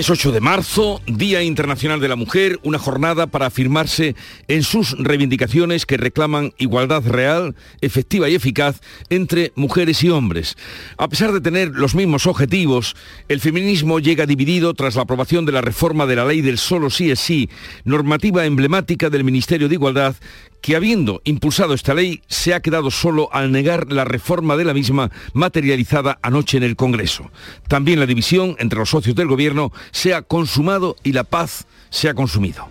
[0.00, 4.16] Es 8 de marzo, Día Internacional de la Mujer, una jornada para afirmarse
[4.48, 8.80] en sus reivindicaciones que reclaman igualdad real, efectiva y eficaz
[9.10, 10.56] entre mujeres y hombres.
[10.96, 12.96] A pesar de tener los mismos objetivos,
[13.28, 16.88] el feminismo llega dividido tras la aprobación de la reforma de la ley del solo
[16.88, 17.50] sí es sí,
[17.84, 20.16] normativa emblemática del Ministerio de Igualdad
[20.60, 24.74] que habiendo impulsado esta ley se ha quedado solo al negar la reforma de la
[24.74, 27.30] misma materializada anoche en el Congreso.
[27.68, 32.08] También la división entre los socios del Gobierno se ha consumado y la paz se
[32.08, 32.68] ha consumido.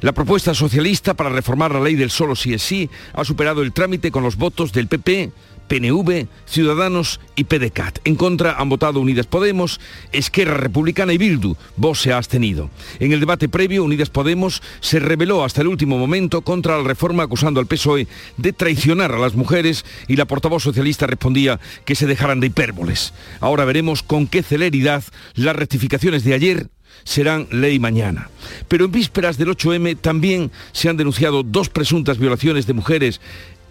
[0.00, 3.72] La propuesta socialista para reformar la ley del solo sí es sí ha superado el
[3.72, 5.30] trámite con los votos del PP,
[5.72, 8.00] PNV, Ciudadanos y PDCAT.
[8.04, 9.80] En contra han votado Unidas Podemos,
[10.12, 11.56] Esquerra Republicana y Bildu.
[11.76, 12.68] Vos se ha abstenido.
[13.00, 17.22] En el debate previo, Unidas Podemos se rebeló hasta el último momento contra la reforma
[17.22, 18.06] acusando al PSOE
[18.36, 23.14] de traicionar a las mujeres y la portavoz socialista respondía que se dejaran de hipérboles.
[23.40, 25.02] Ahora veremos con qué celeridad
[25.36, 26.68] las rectificaciones de ayer
[27.04, 28.28] serán ley mañana.
[28.68, 33.20] Pero en vísperas del 8M también se han denunciado dos presuntas violaciones de mujeres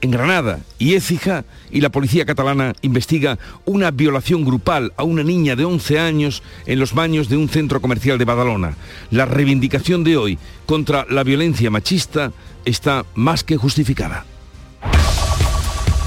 [0.01, 5.55] en Granada y Écija y la policía catalana investiga una violación grupal a una niña
[5.55, 8.75] de 11 años en los baños de un centro comercial de Badalona.
[9.11, 12.31] La reivindicación de hoy contra la violencia machista
[12.65, 14.25] está más que justificada.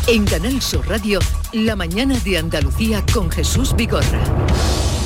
[0.07, 1.19] En Canal Sur Radio,
[1.53, 4.21] la mañana de Andalucía con Jesús Vigorra.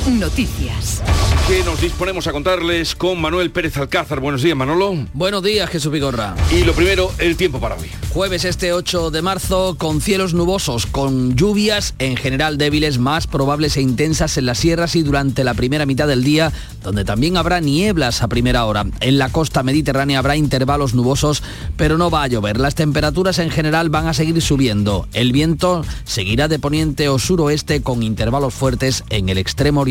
[0.07, 1.03] Noticias.
[1.47, 4.19] Que nos disponemos a contarles con Manuel Pérez Alcázar.
[4.19, 4.95] Buenos días, Manolo.
[5.13, 6.35] Buenos días, Jesús Vigorra.
[6.51, 7.89] Y lo primero, el tiempo para hoy.
[8.09, 13.77] Jueves este 8 de marzo, con cielos nubosos, con lluvias en general débiles, más probables
[13.77, 17.59] e intensas en las sierras y durante la primera mitad del día, donde también habrá
[17.59, 18.85] nieblas a primera hora.
[19.01, 21.43] En la costa mediterránea habrá intervalos nubosos,
[21.77, 22.59] pero no va a llover.
[22.59, 25.07] Las temperaturas en general van a seguir subiendo.
[25.13, 29.88] El viento seguirá de poniente o suroeste con intervalos fuertes en el extremo oriental.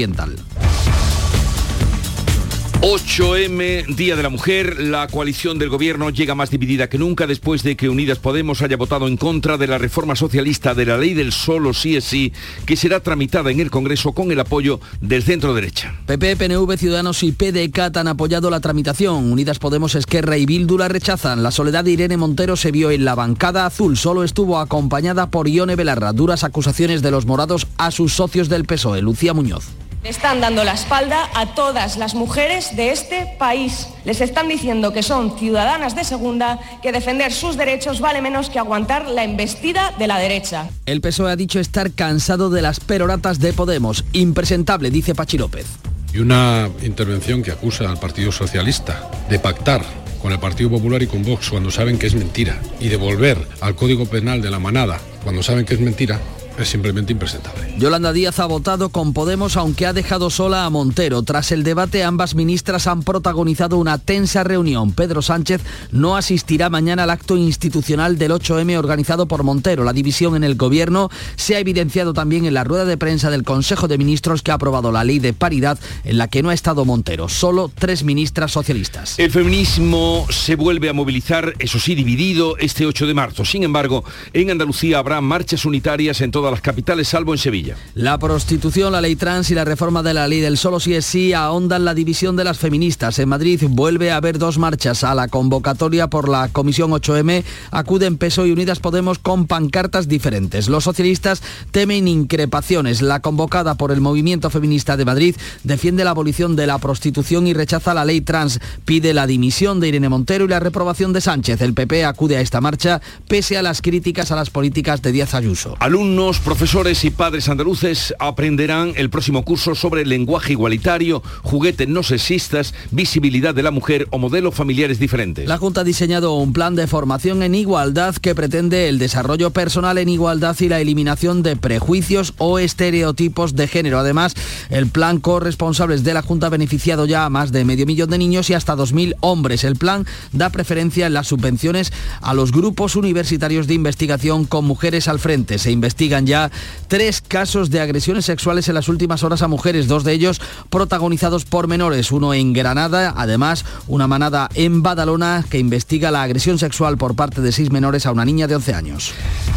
[2.80, 7.64] 8M, Día de la Mujer, la coalición del gobierno llega más dividida que nunca después
[7.64, 11.12] de que Unidas Podemos haya votado en contra de la reforma socialista de la ley
[11.12, 12.32] del solo sí es sí,
[12.66, 15.92] que será tramitada en el Congreso con el apoyo del centro derecha.
[16.06, 19.32] PP, PNV, Ciudadanos y PDCAT han apoyado la tramitación.
[19.32, 21.42] Unidas Podemos, Esquerra y Bildu la rechazan.
[21.42, 23.96] La soledad de Irene Montero se vio en la bancada azul.
[23.96, 26.12] Solo estuvo acompañada por Ione Belarra.
[26.12, 29.02] Duras acusaciones de los morados a sus socios del PSOE.
[29.02, 29.64] Lucía Muñoz.
[30.04, 33.88] Están dando la espalda a todas las mujeres de este país.
[34.04, 38.60] Les están diciendo que son ciudadanas de segunda, que defender sus derechos vale menos que
[38.60, 40.70] aguantar la embestida de la derecha.
[40.86, 44.04] El PSOE ha dicho estar cansado de las peroratas de Podemos.
[44.12, 45.66] Impresentable, dice Pachi López.
[46.14, 49.82] Y una intervención que acusa al Partido Socialista de pactar
[50.22, 53.38] con el Partido Popular y con Vox cuando saben que es mentira y de volver
[53.60, 56.20] al Código Penal de la manada cuando saben que es mentira,
[56.62, 57.74] es simplemente impresentable.
[57.78, 61.22] Yolanda Díaz ha votado con Podemos aunque ha dejado sola a Montero.
[61.22, 64.92] Tras el debate ambas ministras han protagonizado una tensa reunión.
[64.92, 65.60] Pedro Sánchez
[65.92, 69.84] no asistirá mañana al acto institucional del 8M organizado por Montero.
[69.84, 73.44] La división en el gobierno se ha evidenciado también en la rueda de prensa del
[73.44, 76.54] Consejo de Ministros que ha aprobado la ley de paridad en la que no ha
[76.54, 77.28] estado Montero.
[77.28, 79.18] Solo tres ministras socialistas.
[79.18, 83.44] El feminismo se vuelve a movilizar, eso sí, dividido este 8 de marzo.
[83.44, 87.76] Sin embargo, en Andalucía habrá marchas unitarias en toda las capitales, salvo en Sevilla.
[87.94, 91.04] La prostitución, la ley trans y la reforma de la ley del solo sí es
[91.04, 93.18] sí ahondan la división de las feministas.
[93.18, 95.04] En Madrid vuelve a haber dos marchas.
[95.04, 100.68] A la convocatoria por la Comisión 8M acuden PSO y Unidas Podemos con pancartas diferentes.
[100.68, 103.02] Los socialistas temen increpaciones.
[103.02, 107.54] La convocada por el Movimiento Feminista de Madrid defiende la abolición de la prostitución y
[107.54, 108.60] rechaza la ley trans.
[108.84, 111.60] Pide la dimisión de Irene Montero y la reprobación de Sánchez.
[111.60, 115.34] El PP acude a esta marcha pese a las críticas a las políticas de Díaz
[115.34, 115.76] Ayuso.
[115.80, 122.74] Alumnos profesores y padres andaluces aprenderán el próximo curso sobre lenguaje igualitario, juguetes no sexistas,
[122.90, 125.48] visibilidad de la mujer o modelos familiares diferentes.
[125.48, 129.98] La Junta ha diseñado un plan de formación en igualdad que pretende el desarrollo personal
[129.98, 133.98] en igualdad y la eliminación de prejuicios o estereotipos de género.
[133.98, 134.34] Además,
[134.70, 138.18] el plan corresponsables de la Junta ha beneficiado ya a más de medio millón de
[138.18, 139.64] niños y hasta 2.000 hombres.
[139.64, 145.08] El plan da preferencia en las subvenciones a los grupos universitarios de investigación con mujeres
[145.08, 145.58] al frente.
[145.58, 146.52] Se investigan ya
[146.86, 150.40] tres casos de agresiones sexuales en las últimas horas a mujeres, dos de ellos
[150.70, 156.58] protagonizados por menores, uno en Granada, además una manada en Badalona que investiga la agresión
[156.58, 159.12] sexual por parte de seis menores a una niña de 11 años.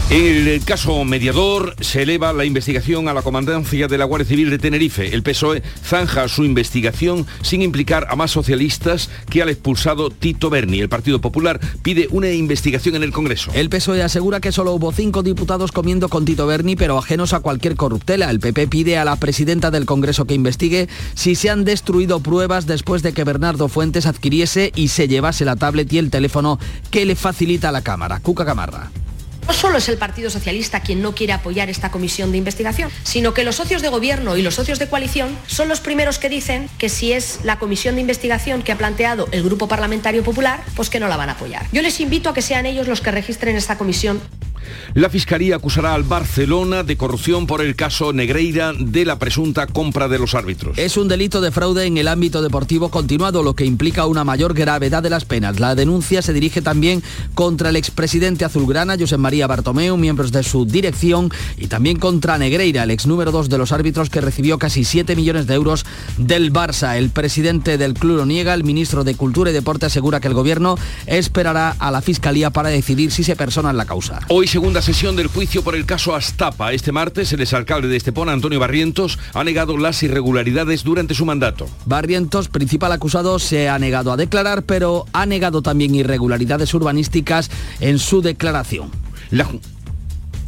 [0.10, 4.50] En el caso mediador se eleva la investigación a la comandancia de la Guardia Civil
[4.50, 5.14] de Tenerife.
[5.14, 10.80] El PSOE zanja su investigación sin implicar a más socialistas que al expulsado Tito Berni.
[10.80, 13.52] El Partido Popular pide una investigación en el Congreso.
[13.54, 17.40] El PSOE asegura que solo hubo cinco diputados comiendo con Tito Berni, pero ajenos a
[17.40, 18.30] cualquier corruptela.
[18.30, 22.68] El PP pide a la presidenta del Congreso que investigue si se han destruido pruebas
[22.68, 26.60] después de que Bernardo Fuentes adquiriese y se llevase la tablet y el teléfono
[26.90, 28.20] que le facilita la Cámara.
[28.20, 28.92] Cuca Camarra.
[29.48, 33.34] No solo es el Partido Socialista quien no quiere apoyar esta comisión de investigación, sino
[33.34, 36.70] que los socios de gobierno y los socios de coalición son los primeros que dicen
[36.78, 40.90] que si es la comisión de investigación que ha planteado el Grupo Parlamentario Popular, pues
[40.90, 41.66] que no la van a apoyar.
[41.72, 44.22] Yo les invito a que sean ellos los que registren esta comisión
[44.94, 50.08] la Fiscalía acusará al Barcelona de corrupción por el caso Negreira de la presunta compra
[50.08, 50.78] de los árbitros.
[50.78, 54.54] Es un delito de fraude en el ámbito deportivo continuado, lo que implica una mayor
[54.54, 55.60] gravedad de las penas.
[55.60, 57.04] La denuncia se dirige también
[57.34, 62.84] contra el expresidente azulgrana, José María Bartomeu, miembros de su dirección, y también contra Negreira,
[62.84, 65.86] el ex número dos de los árbitros que recibió casi 7 millones de euros
[66.18, 66.98] del Barça.
[66.98, 70.34] El presidente del club lo niega, el ministro de Cultura y Deporte asegura que el
[70.34, 74.20] gobierno esperará a la Fiscalía para decidir si se persona en la causa.
[74.28, 76.74] Hoy segunda sesión del juicio por el caso Astapa.
[76.74, 81.70] Este martes, el exalcalde de Estepona, Antonio Barrientos, ha negado las irregularidades durante su mandato.
[81.86, 87.50] Barrientos, principal acusado, se ha negado a declarar, pero ha negado también irregularidades urbanísticas
[87.80, 88.92] en su declaración.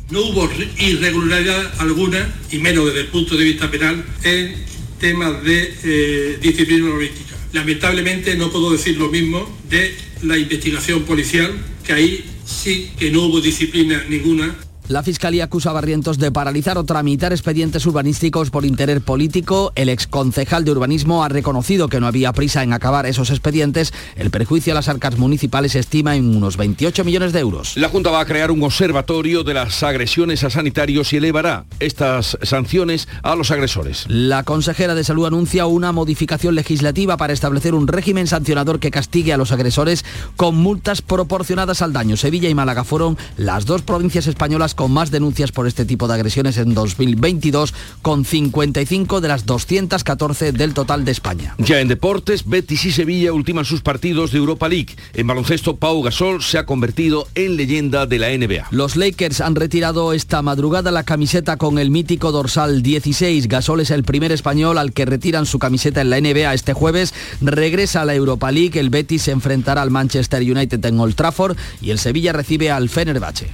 [0.09, 4.53] No hubo irregularidad alguna, y menos desde el punto de vista penal, en
[4.99, 7.32] temas de eh, disciplina urbanística.
[7.53, 11.53] Lamentablemente no puedo decir lo mismo de la investigación policial,
[11.85, 14.55] que ahí sí que no hubo disciplina ninguna
[14.89, 19.71] la Fiscalía acusa a Barrientos de paralizar o tramitar expedientes urbanísticos por interés político.
[19.75, 23.93] El exconcejal de urbanismo ha reconocido que no había prisa en acabar esos expedientes.
[24.17, 27.77] El perjuicio a las arcas municipales se estima en unos 28 millones de euros.
[27.77, 32.37] La Junta va a crear un observatorio de las agresiones a sanitarios y elevará estas
[32.41, 34.05] sanciones a los agresores.
[34.09, 39.31] La consejera de Salud anuncia una modificación legislativa para establecer un régimen sancionador que castigue
[39.31, 40.03] a los agresores
[40.35, 42.17] con multas proporcionadas al daño.
[42.17, 46.15] Sevilla y Málaga fueron las dos provincias españolas con más denuncias por este tipo de
[46.15, 51.55] agresiones en 2022, con 55 de las 214 del total de España.
[51.57, 54.95] Ya en deportes, Betis y Sevilla ultiman sus partidos de Europa League.
[55.13, 58.67] En baloncesto, Pau Gasol se ha convertido en leyenda de la NBA.
[58.71, 63.47] Los Lakers han retirado esta madrugada la camiseta con el mítico dorsal 16.
[63.47, 67.13] Gasol es el primer español al que retiran su camiseta en la NBA este jueves.
[67.41, 68.79] Regresa a la Europa League.
[68.79, 72.89] El Betis se enfrentará al Manchester United en Old Trafford y el Sevilla recibe al
[72.89, 73.49] Fenerbahce.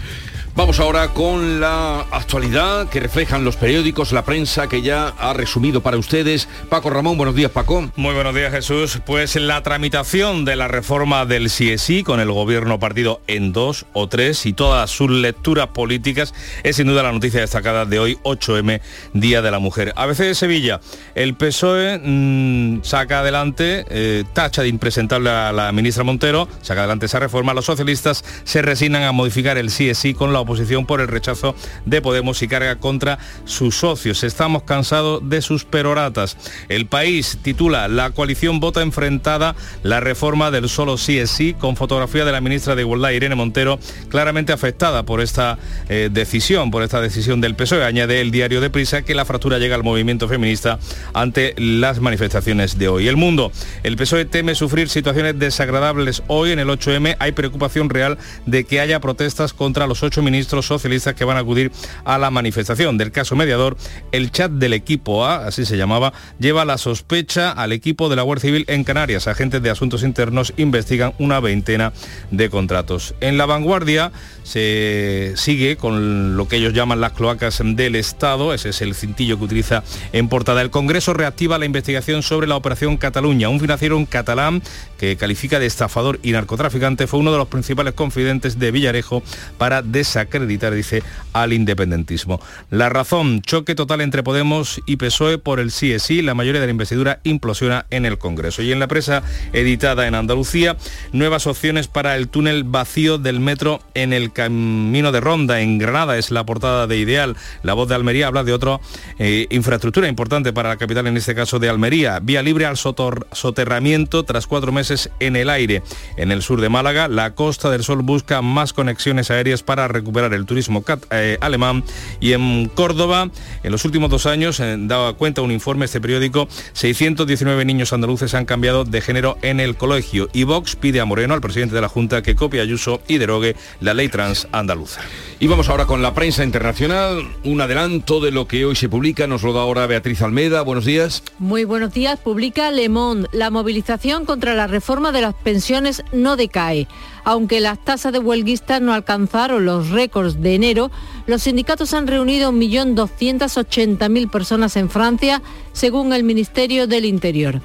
[0.59, 5.79] Vamos ahora con la actualidad que reflejan los periódicos, la prensa que ya ha resumido
[5.79, 6.49] para ustedes.
[6.67, 7.89] Paco Ramón, buenos días Paco.
[7.95, 8.99] Muy buenos días Jesús.
[9.05, 14.09] Pues la tramitación de la reforma del CSI con el gobierno partido en dos o
[14.09, 16.33] tres y todas sus lecturas políticas
[16.63, 18.81] es sin duda la noticia destacada de hoy 8M,
[19.13, 19.93] Día de la Mujer.
[19.95, 20.81] A veces de Sevilla,
[21.15, 27.05] el PSOE mmm, saca adelante, eh, tacha de impresentable a la ministra Montero, saca adelante
[27.05, 31.07] esa reforma, los socialistas se resignan a modificar el CSI con la oposición por el
[31.07, 31.55] rechazo
[31.85, 34.23] de Podemos y carga contra sus socios.
[34.23, 36.37] Estamos cansados de sus peroratas.
[36.69, 41.75] El país titula La coalición vota enfrentada la reforma del solo sí es sí con
[41.75, 43.79] fotografía de la ministra de Igualdad Irene Montero
[44.09, 47.85] claramente afectada por esta eh, decisión, por esta decisión del PSOE.
[47.85, 50.79] Añade el diario de Prisa que la fractura llega al movimiento feminista
[51.13, 53.07] ante las manifestaciones de hoy.
[53.07, 53.51] El mundo.
[53.83, 57.17] El PSOE teme sufrir situaciones desagradables hoy en el 8M.
[57.19, 61.39] Hay preocupación real de que haya protestas contra los ocho ministros socialistas que van a
[61.39, 61.71] acudir
[62.05, 62.97] a la manifestación.
[62.97, 63.77] Del caso mediador,
[64.11, 68.21] el chat del equipo A, así se llamaba, lleva la sospecha al equipo de la
[68.21, 69.27] Guardia Civil en Canarias.
[69.27, 71.93] Agentes de asuntos internos investigan una veintena
[72.29, 73.15] de contratos.
[73.21, 74.11] En la vanguardia
[74.43, 79.37] se sigue con lo que ellos llaman las cloacas del Estado, ese es el cintillo
[79.37, 79.83] que utiliza
[80.13, 80.61] en portada.
[80.61, 83.49] El Congreso reactiva la investigación sobre la operación Cataluña.
[83.49, 84.61] Un financiero catalán
[84.99, 89.23] que califica de estafador y narcotraficante fue uno de los principales confidentes de Villarejo
[89.57, 91.03] para desarrollar acreditar, dice,
[91.33, 92.39] al independentismo.
[92.69, 96.61] La razón, choque total entre Podemos y PSOE por el sí es sí, la mayoría
[96.61, 98.61] de la investidura implosiona en el Congreso.
[98.61, 100.77] Y en la presa editada en Andalucía,
[101.11, 106.17] nuevas opciones para el túnel vacío del metro en el camino de Ronda, en Granada,
[106.17, 107.35] es la portada de Ideal.
[107.63, 108.79] La voz de Almería habla de otra
[109.17, 112.19] eh, infraestructura importante para la capital, en este caso de Almería.
[112.19, 114.88] Vía libre al soterramiento tras cuatro meses
[115.19, 115.81] en el aire.
[116.17, 120.09] En el sur de Málaga, la Costa del Sol busca más conexiones aéreas para recuperar
[120.09, 121.83] recuperar el turismo eh, alemán
[122.19, 123.29] y en Córdoba
[123.63, 128.33] en los últimos dos años, eh, daba cuenta un informe este periódico, 619 niños andaluces
[128.33, 131.81] han cambiado de género en el colegio y Vox pide a Moreno, al presidente de
[131.81, 135.01] la Junta, que copie Ayuso y derogue la ley trans andaluza.
[135.39, 139.27] Y vamos ahora con la prensa internacional, un adelanto de lo que hoy se publica,
[139.27, 141.23] nos lo da ahora Beatriz Almeda, buenos días.
[141.37, 146.37] Muy buenos días, publica Le Monde, la movilización contra la reforma de las pensiones no
[146.37, 146.87] decae.
[147.25, 150.89] Aunque las tasas de huelguistas no alcanzaron los récords de enero,
[151.27, 155.41] los sindicatos han reunido 1.280.000 personas en Francia,
[155.73, 157.61] según el Ministerio del Interior.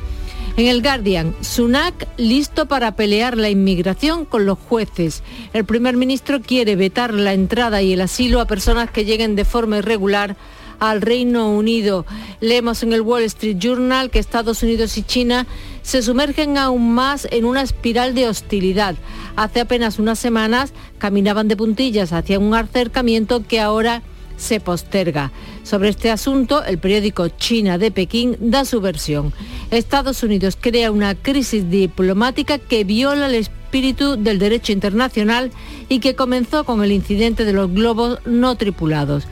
[0.56, 5.22] En el Guardian, Sunak listo para pelear la inmigración con los jueces.
[5.52, 9.44] El primer ministro quiere vetar la entrada y el asilo a personas que lleguen de
[9.44, 10.36] forma irregular
[10.78, 12.06] al Reino Unido.
[12.40, 15.46] Leemos en el Wall Street Journal que Estados Unidos y China
[15.82, 18.94] se sumergen aún más en una espiral de hostilidad.
[19.36, 24.02] Hace apenas unas semanas caminaban de puntillas hacia un acercamiento que ahora
[24.36, 25.32] se posterga.
[25.62, 29.32] Sobre este asunto, el periódico China de Pekín da su versión.
[29.70, 35.50] Estados Unidos crea una crisis diplomática que viola el espíritu del derecho internacional
[35.88, 39.26] y que comenzó con el incidente de los globos no tripulados.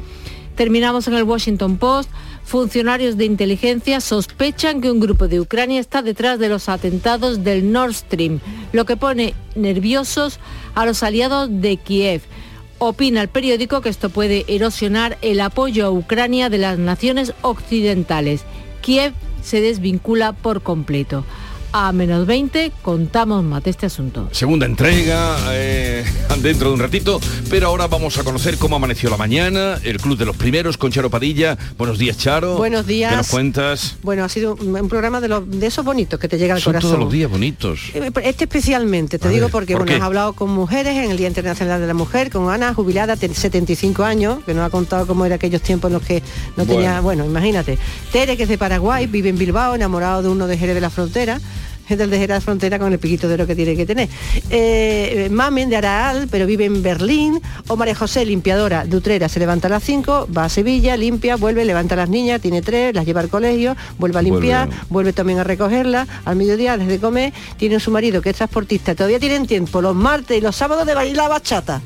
[0.62, 2.08] Terminamos en el Washington Post.
[2.44, 7.72] Funcionarios de inteligencia sospechan que un grupo de Ucrania está detrás de los atentados del
[7.72, 8.38] Nord Stream,
[8.70, 10.38] lo que pone nerviosos
[10.76, 12.22] a los aliados de Kiev.
[12.78, 18.42] Opina el periódico que esto puede erosionar el apoyo a Ucrania de las naciones occidentales.
[18.82, 21.24] Kiev se desvincula por completo
[21.74, 24.28] a menos 20 contamos más de este asunto.
[24.32, 26.04] Segunda entrega eh,
[26.42, 30.18] dentro de un ratito, pero ahora vamos a conocer cómo amaneció la mañana, el Club
[30.18, 31.56] de los Primeros con Charo Padilla.
[31.78, 32.56] Buenos días, Charo.
[32.56, 33.10] Buenos días.
[33.10, 33.96] ¿Qué nos cuentas?
[34.02, 36.72] Bueno, ha sido un programa de, los, de esos bonitos que te llega al Son
[36.72, 36.90] corazón.
[36.90, 37.80] todos los días bonitos.
[37.94, 39.96] Eh, Este especialmente, te A digo ver, porque ¿por bueno, qué?
[39.96, 43.34] has hablado con mujeres en el Día Internacional de la Mujer, con Ana, jubilada, ten-
[43.34, 46.22] 75 años, que nos ha contado cómo era aquellos tiempos en los que
[46.56, 47.78] no tenía, bueno, imagínate.
[48.12, 50.90] Tere, que es de Paraguay, vive en Bilbao, enamorado de uno de Jerez de la
[50.90, 51.40] Frontera,
[51.88, 54.08] del de Jerez de la Frontera con el piquito de oro que tiene que tener.
[54.50, 59.38] Eh, Mamen de Araal, pero vive en Berlín, o María José, limpiadora de Utrera, se
[59.40, 62.94] levanta a las 5, va a Sevilla, limpia, vuelve, levanta a las niñas, tiene tres,
[62.94, 64.84] las lleva al colegio, vuelve a limpiar, Vuelve.
[64.88, 68.94] vuelve también a recogerla al mediodía, les de comer, tiene su marido que es transportista,
[68.94, 71.80] todavía tienen tiempo los martes y los sábados de bailar bachata.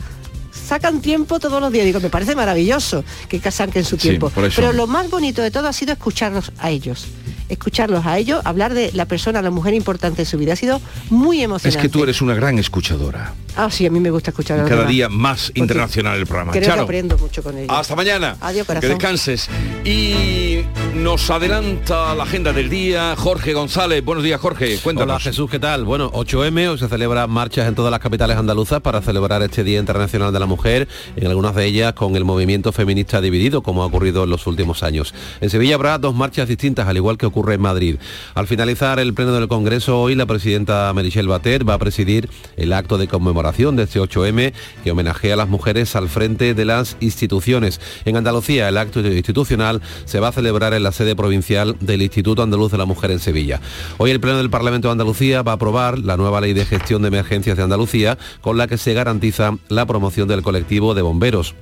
[0.67, 4.33] Sacan tiempo todos los días, digo, me parece maravilloso que saquen su tiempo.
[4.35, 7.07] Pero lo más bonito de todo ha sido escucharlos a ellos.
[7.49, 10.55] Escucharlos a ellos, hablar de la persona, la mujer importante de su vida.
[10.55, 11.83] Ha sido muy Es emocionante.
[11.83, 13.35] que tú eres una gran escuchadora.
[13.59, 14.89] Ah, sí, a mí me gusta escuchar Cada demás.
[14.89, 16.53] día más internacional el programa.
[16.53, 17.71] Creo que Charo, aprendo mucho con ellos.
[17.71, 18.37] hasta mañana.
[18.41, 18.91] Adiós, Que corazón.
[18.91, 19.49] descanses.
[19.85, 20.61] Y
[20.95, 24.05] nos adelanta la agenda del día Jorge González.
[24.05, 24.79] Buenos días, Jorge.
[24.83, 25.15] Cuéntanos.
[25.15, 25.85] Hola Jesús, ¿qué tal?
[25.85, 29.79] Bueno, 8M, hoy se celebran marchas en todas las capitales andaluzas para celebrar este Día
[29.79, 30.87] Internacional de la Mujer,
[31.17, 34.83] en algunas de ellas con el movimiento feminista dividido, como ha ocurrido en los últimos
[34.83, 35.15] años.
[35.41, 37.97] En Sevilla habrá dos marchas distintas, al igual que ocurre en Madrid.
[38.35, 42.73] Al finalizar el pleno del Congreso, hoy la presidenta Merichel Batet va a presidir el
[42.73, 46.97] acto de conmemoración de este 8M que homenajea a las mujeres al frente de las
[47.01, 47.79] instituciones.
[48.07, 52.43] En Andalucía, el acto institucional se va a celebrar en la sede provincial del Instituto
[52.43, 53.61] Andaluz de la Mujer en Sevilla.
[53.99, 57.03] Hoy el Pleno del Parlamento de Andalucía va a aprobar la nueva ley de gestión
[57.03, 61.55] de emergencias de Andalucía, con la que se garantiza la promoción del colectivo de bomberos.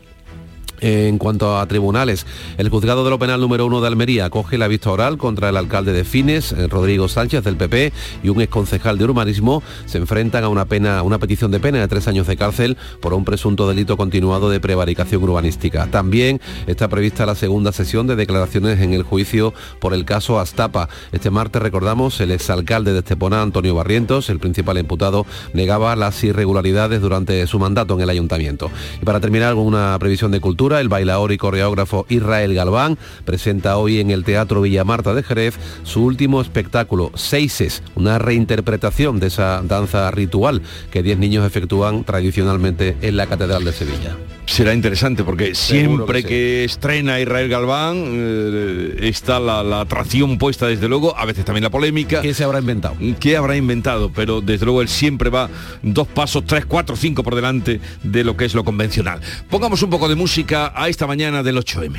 [0.81, 2.27] En cuanto a tribunales,
[2.59, 5.57] el juzgado de lo penal número uno de Almería acoge la vista oral contra el
[5.57, 10.45] alcalde de Fines, eh, Rodrigo Sánchez del PP, y un exconcejal de urbanismo se enfrentan
[10.45, 13.69] a una pena, una petición de pena de tres años de cárcel por un presunto
[13.69, 15.87] delito continuado de prevaricación urbanística.
[15.87, 20.89] También está prevista la segunda sesión de declaraciones en el juicio por el caso Astapa.
[21.13, 27.01] Este martes recordamos el exalcalde de Estepona, Antonio Barrientos, el principal imputado, negaba las irregularidades
[27.01, 28.71] durante su mandato en el ayuntamiento.
[29.01, 33.77] Y para terminar con una previsión de cultura, el bailaor y coreógrafo Israel Galván presenta
[33.77, 39.27] hoy en el Teatro Villa Marta de Jerez su último espectáculo, Seises, una reinterpretación de
[39.27, 44.17] esa danza ritual que 10 niños efectúan tradicionalmente en la Catedral de Sevilla.
[44.47, 46.75] Será interesante porque Seguro siempre que que, sí.
[46.75, 51.71] estrena Israel Galván eh, está la, la atracción puesta desde luego, a veces también la
[51.71, 52.21] polémica.
[52.21, 52.97] ¿Qué se habrá inventado?
[53.21, 54.11] ¿Qué habrá inventado?
[54.15, 55.49] Pero desde luego él siempre va
[55.83, 59.21] dos pasos, tres, cuatro, cinco por delante de lo que es lo convencional.
[59.49, 61.99] Pongamos un poco de música a esta mañana del 8M.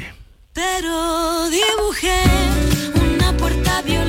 [0.53, 2.21] Pero dibujé
[3.13, 4.04] una puerta violeta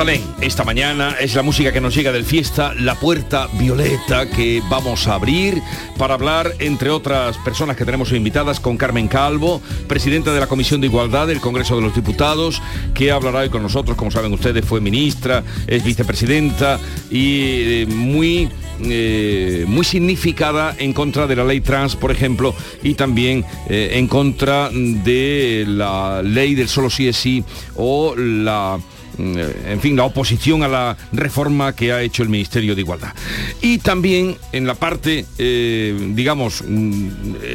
[0.00, 5.06] Esta mañana es la música que nos llega del fiesta La Puerta Violeta que vamos
[5.06, 5.60] a abrir
[5.98, 10.80] para hablar, entre otras personas que tenemos invitadas, con Carmen Calvo, presidenta de la Comisión
[10.80, 12.62] de Igualdad del Congreso de los Diputados,
[12.94, 16.80] que hablará hoy con nosotros, como saben ustedes, fue ministra, es vicepresidenta
[17.10, 18.48] y eh, muy
[18.82, 24.06] eh, muy significada en contra de la ley trans, por ejemplo, y también eh, en
[24.06, 27.44] contra de la ley del solo sí es sí
[27.76, 28.78] o la
[29.20, 33.14] en fin, la oposición a la reforma que ha hecho el Ministerio de Igualdad.
[33.60, 37.08] Y también en la parte, eh, digamos, mm,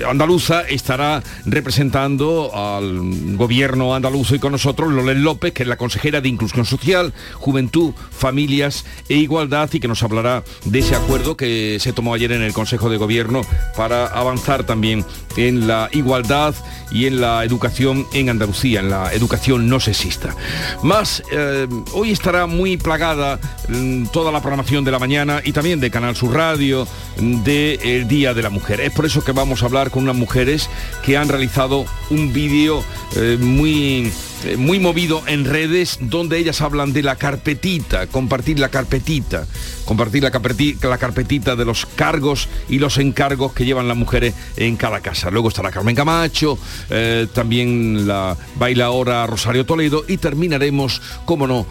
[0.09, 6.21] andaluza estará representando al gobierno andaluzo y con nosotros Lolen López, que es la consejera
[6.21, 11.77] de Inclusión Social, Juventud, Familias e Igualdad y que nos hablará de ese acuerdo que
[11.79, 13.41] se tomó ayer en el Consejo de Gobierno
[13.75, 15.05] para avanzar también
[15.37, 16.55] en la igualdad
[16.91, 20.35] y en la educación en Andalucía, en la educación no sexista.
[20.83, 21.54] Más, eh,
[21.93, 26.15] hoy estará muy plagada mm, toda la programación de la mañana y también de Canal
[26.15, 28.81] Sur Radio del Día de la Mujer.
[28.81, 30.69] Es por eso que vamos a hablar con unas mujeres
[31.03, 32.83] que han realizado un vídeo
[33.15, 34.11] eh, muy
[34.45, 39.47] eh, muy movido en redes donde ellas hablan de la carpetita, compartir la carpetita,
[39.85, 44.35] compartir la, carpetita, la carpetita de los cargos y los encargos que llevan las mujeres
[44.55, 45.31] en cada casa.
[45.31, 46.59] Luego estará Carmen Camacho,
[46.91, 51.65] eh, también la baila ahora Rosario Toledo y terminaremos, como no,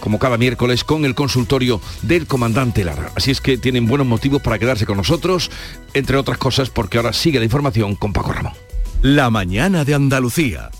[0.00, 3.12] como cada miércoles, con el consultorio del comandante Lara.
[3.14, 5.50] Así es que tienen buenos motivos para quedarse con nosotros,
[5.94, 8.52] entre otras cosas porque ahora sigue la información con Paco Ramón.
[9.00, 10.70] La mañana de Andalucía.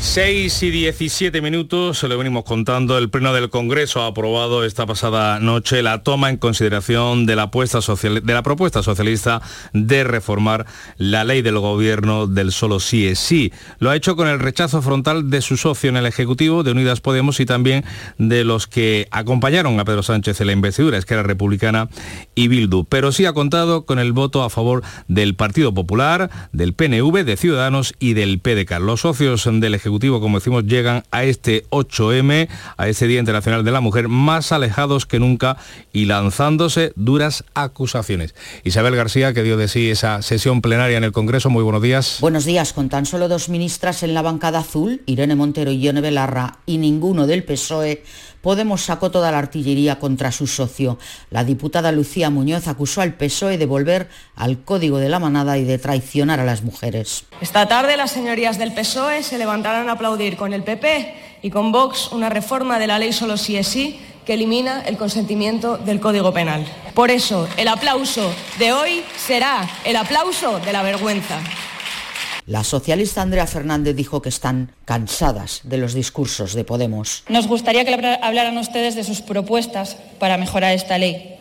[0.00, 4.86] 6 y 17 minutos, se lo venimos contando, el Pleno del Congreso ha aprobado esta
[4.86, 7.50] pasada noche la toma en consideración de la,
[7.82, 9.42] social, de la propuesta socialista
[9.74, 10.64] de reformar
[10.96, 13.52] la ley del gobierno del solo sí es sí.
[13.78, 17.02] Lo ha hecho con el rechazo frontal de su socio en el Ejecutivo, de Unidas
[17.02, 17.84] Podemos, y también
[18.16, 21.90] de los que acompañaron a Pedro Sánchez en la investidura, es que era republicana
[22.34, 22.84] y Bildu.
[22.88, 27.36] Pero sí ha contado con el voto a favor del Partido Popular, del PNV, de
[27.36, 28.80] Ciudadanos y del PDK.
[28.80, 33.70] Los socios del Ejecutivo como decimos, llegan a este 8M, a este Día Internacional de
[33.70, 35.56] la Mujer, más alejados que nunca
[35.92, 38.34] y lanzándose duras acusaciones.
[38.64, 42.18] Isabel García, que dio de sí esa sesión plenaria en el Congreso, muy buenos días.
[42.20, 46.00] Buenos días, con tan solo dos ministras en la bancada azul, Irene Montero y Yone
[46.00, 48.02] Belarra, y ninguno del PSOE,
[48.40, 50.98] Podemos sacó toda la artillería contra su socio.
[51.30, 55.64] La diputada Lucía Muñoz acusó al PSOE de volver al código de la manada y
[55.64, 57.24] de traicionar a las mujeres.
[57.40, 61.72] Esta tarde las señorías del PSOE se levantarán a aplaudir con el PP y con
[61.72, 66.00] Vox una reforma de la ley solo sí es sí que elimina el consentimiento del
[66.00, 66.66] Código Penal.
[66.94, 71.38] Por eso, el aplauso de hoy será el aplauso de la vergüenza.
[72.46, 77.24] La socialista Andrea Fernández dijo que están cansadas de los discursos de Podemos.
[77.28, 81.36] Nos gustaría que hablaran ustedes de sus propuestas para mejorar esta ley.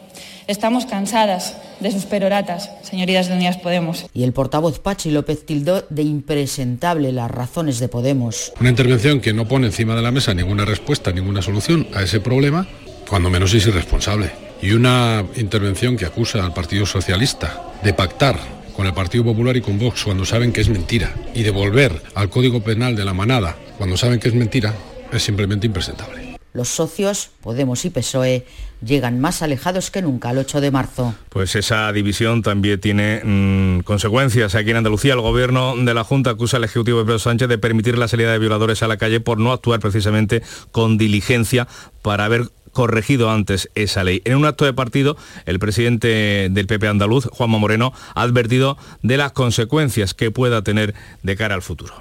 [0.47, 4.07] Estamos cansadas de sus peroratas, señorías de Unidas Podemos.
[4.15, 8.51] Y el portavoz Pachi López tildó de impresentable las razones de Podemos.
[8.59, 12.19] Una intervención que no pone encima de la mesa ninguna respuesta, ninguna solución a ese
[12.19, 12.67] problema,
[13.07, 14.31] cuando menos es irresponsable.
[14.61, 19.61] Y una intervención que acusa al Partido Socialista de pactar con el Partido Popular y
[19.61, 23.13] con Vox cuando saben que es mentira y de volver al Código Penal de la
[23.13, 24.73] manada cuando saben que es mentira
[25.11, 26.37] es simplemente impresentable.
[26.53, 28.45] Los socios, Podemos y PSOE,
[28.81, 31.13] llegan más alejados que nunca al 8 de marzo.
[31.27, 34.55] Pues esa división también tiene mmm, consecuencias.
[34.55, 37.57] Aquí en Andalucía el gobierno de la Junta acusa al Ejecutivo de Pedro Sánchez de
[37.57, 41.67] permitir la salida de violadores a la calle por no actuar precisamente con diligencia
[42.01, 44.21] para ver corregido antes esa ley.
[44.25, 49.17] En un acto de partido, el presidente del PP andaluz, Juanma Moreno, ha advertido de
[49.17, 51.93] las consecuencias que pueda tener de cara al futuro.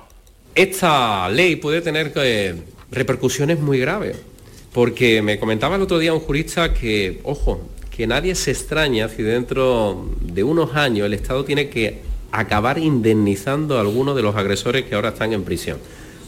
[0.54, 2.54] Esta ley puede tener eh,
[2.90, 4.16] repercusiones muy graves,
[4.72, 7.60] porque me comentaba el otro día un jurista que, ojo,
[7.94, 12.00] que nadie se extraña si dentro de unos años el Estado tiene que
[12.30, 15.78] acabar indemnizando a algunos de los agresores que ahora están en prisión.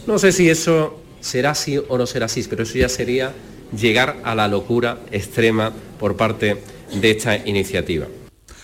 [0.07, 3.33] No sé si eso será así o no será así, pero eso ya sería
[3.76, 6.56] llegar a la locura extrema por parte
[6.94, 8.06] de esta iniciativa.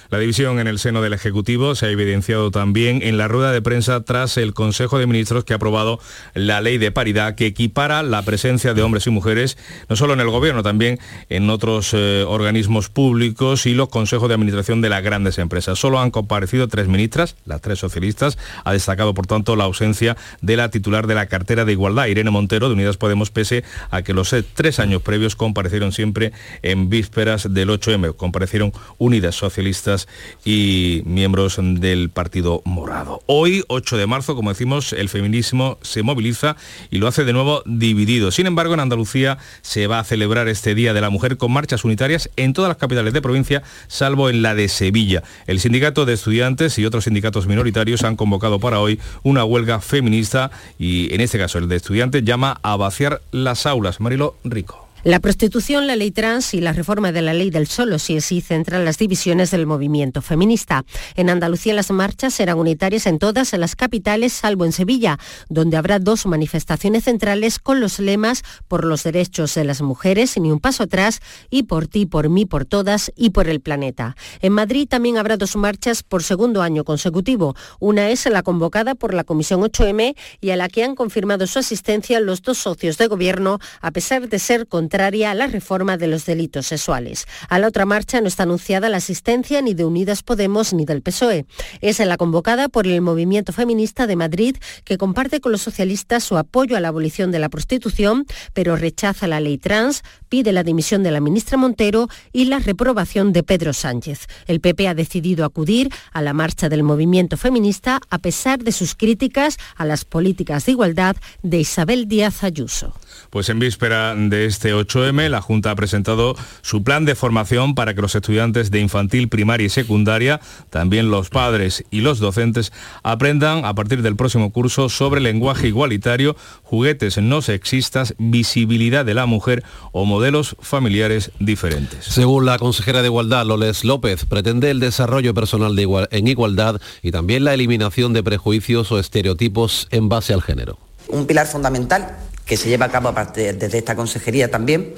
[0.09, 3.61] La división en el seno del Ejecutivo se ha evidenciado también en la rueda de
[3.61, 5.99] prensa tras el Consejo de Ministros que ha aprobado
[6.35, 10.21] la ley de paridad que equipara la presencia de hombres y mujeres, no solo en
[10.21, 15.03] el Gobierno, también en otros eh, organismos públicos y los consejos de administración de las
[15.03, 15.79] grandes empresas.
[15.79, 18.39] Solo han comparecido tres ministras, las tres socialistas.
[18.65, 22.31] Ha destacado, por tanto, la ausencia de la titular de la cartera de Igualdad, Irene
[22.31, 26.91] Montero, de Unidas Podemos, pese a que los eh, tres años previos comparecieron siempre en
[26.91, 28.15] vísperas del 8M.
[28.15, 29.96] Comparecieron Unidas Socialistas
[30.45, 33.23] y miembros del Partido Morado.
[33.27, 36.57] Hoy, 8 de marzo, como decimos, el feminismo se moviliza
[36.91, 38.31] y lo hace de nuevo dividido.
[38.31, 41.85] Sin embargo, en Andalucía se va a celebrar este Día de la Mujer con marchas
[41.85, 45.23] unitarias en todas las capitales de provincia, salvo en la de Sevilla.
[45.47, 50.51] El sindicato de estudiantes y otros sindicatos minoritarios han convocado para hoy una huelga feminista
[50.79, 54.01] y en este caso el de estudiantes llama a vaciar las aulas.
[54.01, 54.86] Marilo Rico.
[55.05, 58.25] La prostitución, la ley trans y la reforma de la ley del solo sí es
[58.25, 60.85] sí centran las divisiones del movimiento feminista.
[61.15, 66.01] En Andalucía las marchas serán unitarias en todas las capitales, salvo en Sevilla, donde habrá
[66.01, 70.85] dos manifestaciones centrales con los lemas por los derechos de las mujeres, ni un paso
[70.85, 74.17] atrás, y por ti, por mí, por todas y por el planeta.
[74.41, 77.55] En Madrid también habrá dos marchas por segundo año consecutivo.
[77.79, 81.61] Una es la convocada por la Comisión 8M y a la que han confirmado su
[81.61, 86.07] asistencia los dos socios de gobierno, a pesar de ser contra a la reforma de
[86.07, 87.27] los delitos sexuales.
[87.49, 91.03] A la otra marcha no está anunciada la asistencia ni de Unidas Podemos ni del
[91.03, 91.45] PSOE.
[91.81, 96.39] Es la convocada por el Movimiento Feminista de Madrid, que comparte con los socialistas su
[96.39, 101.03] apoyo a la abolición de la prostitución, pero rechaza la ley trans, pide la dimisión
[101.03, 104.29] de la ministra Montero y la reprobación de Pedro Sánchez.
[104.47, 108.95] El PP ha decidido acudir a la marcha del movimiento feminista a pesar de sus
[108.95, 112.95] críticas a las políticas de igualdad de Isabel Díaz Ayuso.
[113.31, 117.95] Pues en víspera de este 8M, la Junta ha presentado su plan de formación para
[117.95, 123.65] que los estudiantes de infantil, primaria y secundaria, también los padres y los docentes, aprendan
[123.65, 129.65] a partir del próximo curso sobre lenguaje igualitario, juguetes no sexistas, visibilidad de la mujer
[129.93, 132.05] o modelos familiares diferentes.
[132.05, 136.81] Según la consejera de Igualdad, Loles López, pretende el desarrollo personal de igual, en igualdad
[137.03, 140.79] y también la eliminación de prejuicios o estereotipos en base al género.
[141.09, 144.95] Un pilar fundamental que se lleva a cabo desde esta consejería también,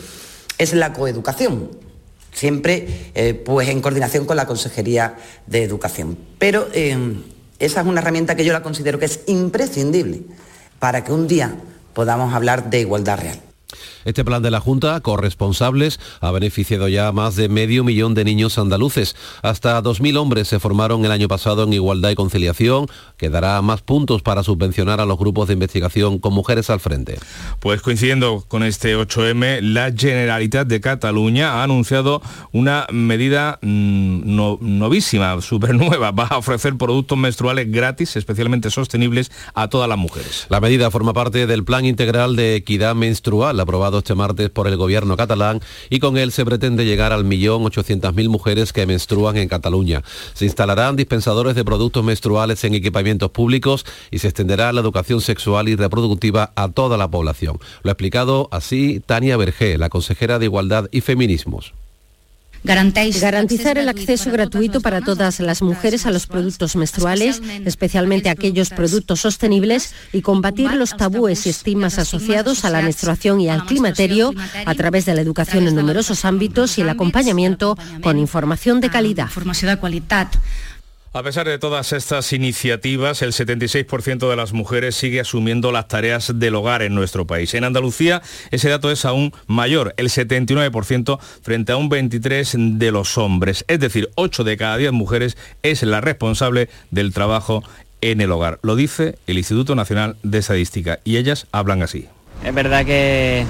[0.58, 1.70] es la coeducación,
[2.32, 6.18] siempre eh, pues en coordinación con la Consejería de Educación.
[6.38, 6.96] Pero eh,
[7.58, 10.22] esa es una herramienta que yo la considero que es imprescindible
[10.78, 11.56] para que un día
[11.94, 13.47] podamos hablar de igualdad real.
[14.04, 18.24] Este plan de la Junta, corresponsables, ha beneficiado ya a más de medio millón de
[18.24, 19.14] niños andaluces.
[19.42, 23.82] Hasta 2.000 hombres se formaron el año pasado en Igualdad y Conciliación, que dará más
[23.82, 27.18] puntos para subvencionar a los grupos de investigación con mujeres al frente.
[27.60, 35.40] Pues coincidiendo con este 8M, la Generalitat de Cataluña ha anunciado una medida mm, novísima,
[35.42, 36.10] súper nueva.
[36.10, 40.46] Va a ofrecer productos menstruales gratis, especialmente sostenibles, a todas las mujeres.
[40.48, 44.76] La medida forma parte del Plan Integral de Equidad Menstrual, aprobado este martes por el
[44.76, 49.36] gobierno catalán y con él se pretende llegar al millón ochocientas mil mujeres que menstruan
[49.36, 50.02] en Cataluña.
[50.34, 55.68] Se instalarán dispensadores de productos menstruales en equipamientos públicos y se extenderá la educación sexual
[55.68, 57.58] y reproductiva a toda la población.
[57.82, 61.74] Lo ha explicado así Tania Bergé, la consejera de Igualdad y Feminismos.
[62.68, 69.20] Garantizar el acceso gratuito para todas las mujeres a los productos menstruales, especialmente aquellos productos
[69.20, 74.34] sostenibles, y combatir los tabúes y estigmas asociados a la menstruación y al climaterio
[74.66, 79.28] a través de la educación en numerosos ámbitos y el acompañamiento con información de calidad.
[81.14, 86.38] A pesar de todas estas iniciativas, el 76% de las mujeres sigue asumiendo las tareas
[86.38, 87.54] del hogar en nuestro país.
[87.54, 93.16] En Andalucía ese dato es aún mayor, el 79% frente a un 23% de los
[93.16, 93.64] hombres.
[93.68, 97.64] Es decir, 8 de cada 10 mujeres es la responsable del trabajo
[98.02, 98.58] en el hogar.
[98.62, 102.06] Lo dice el Instituto Nacional de Estadística y ellas hablan así.
[102.44, 103.46] Es verdad que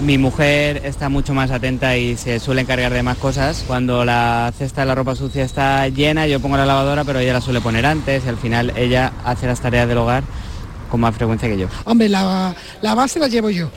[0.00, 3.64] mi mujer está mucho más atenta y se suele encargar de más cosas.
[3.66, 7.32] Cuando la cesta de la ropa sucia está llena, yo pongo la lavadora, pero ella
[7.32, 10.24] la suele poner antes y al final ella hace las tareas del hogar
[10.90, 11.68] con más frecuencia que yo.
[11.84, 13.70] Hombre, la, la base la llevo yo.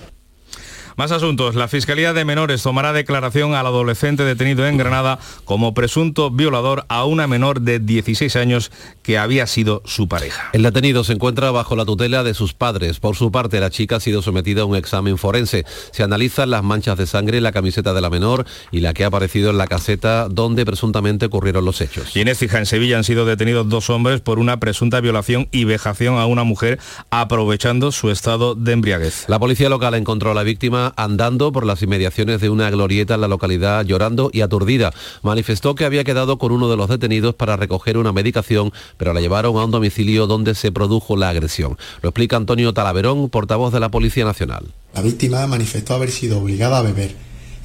[0.99, 1.55] Más asuntos.
[1.55, 7.05] La Fiscalía de Menores tomará declaración al adolescente detenido en Granada como presunto violador a
[7.05, 8.69] una menor de 16 años
[9.01, 10.49] que había sido su pareja.
[10.51, 12.99] El detenido se encuentra bajo la tutela de sus padres.
[12.99, 15.63] Por su parte, la chica ha sido sometida a un examen forense.
[15.91, 19.05] Se analizan las manchas de sangre en la camiseta de la menor y la que
[19.05, 22.13] ha aparecido en la caseta donde presuntamente ocurrieron los hechos.
[22.13, 25.63] Y en Écija, en Sevilla, han sido detenidos dos hombres por una presunta violación y
[25.63, 26.77] vejación a una mujer
[27.09, 29.23] aprovechando su estado de embriaguez.
[29.29, 33.21] La policía local encontró a la víctima andando por las inmediaciones de una glorieta en
[33.21, 34.93] la localidad llorando y aturdida.
[35.23, 39.21] Manifestó que había quedado con uno de los detenidos para recoger una medicación, pero la
[39.21, 41.77] llevaron a un domicilio donde se produjo la agresión.
[42.01, 44.65] Lo explica Antonio Talaverón, portavoz de la Policía Nacional.
[44.93, 47.15] La víctima manifestó haber sido obligada a beber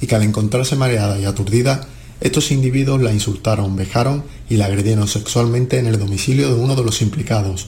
[0.01, 1.87] y que al encontrarse mareada y aturdida,
[2.21, 6.83] estos individuos la insultaron, vejaron y la agredieron sexualmente en el domicilio de uno de
[6.83, 7.67] los implicados.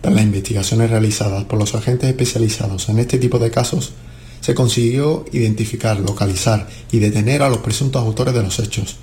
[0.00, 3.92] Tras las investigaciones realizadas por los agentes especializados en este tipo de casos,
[4.44, 8.96] se consiguió identificar, localizar y detener a los presuntos autores de los hechos.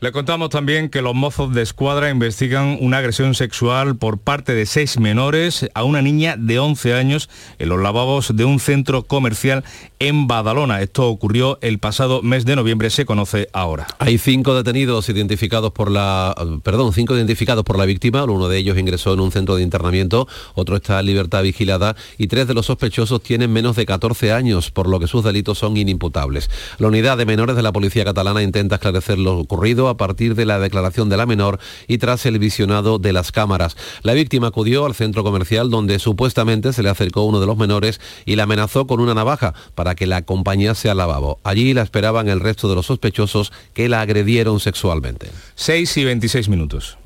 [0.00, 4.66] Le contamos también que los mozos de escuadra investigan una agresión sexual por parte de
[4.66, 9.64] seis menores a una niña de 11 años en los lavabos de un centro comercial
[10.00, 10.82] en Badalona.
[10.82, 13.86] Esto ocurrió el pasado mes de noviembre, se conoce ahora.
[13.98, 18.24] Hay cinco detenidos identificados por la, perdón, cinco identificados por la víctima.
[18.24, 22.26] Uno de ellos ingresó en un centro de internamiento, otro está en libertad vigilada y
[22.26, 25.76] tres de los sospechosos tienen menos de 14 años, por lo que sus delitos son
[25.76, 26.50] inimputables.
[26.78, 30.44] La unidad de menores de la policía catalana intenta esclarecer lo ocurrido a partir de
[30.44, 33.76] la declaración de la menor y tras el visionado de las cámaras.
[34.02, 38.00] La víctima acudió al centro comercial donde supuestamente se le acercó uno de los menores
[38.24, 41.38] y la amenazó con una navaja para que la acompañase al lavabo.
[41.44, 45.30] Allí la esperaban el resto de los sospechosos que la agredieron sexualmente.
[45.54, 46.98] 6 y 26 minutos.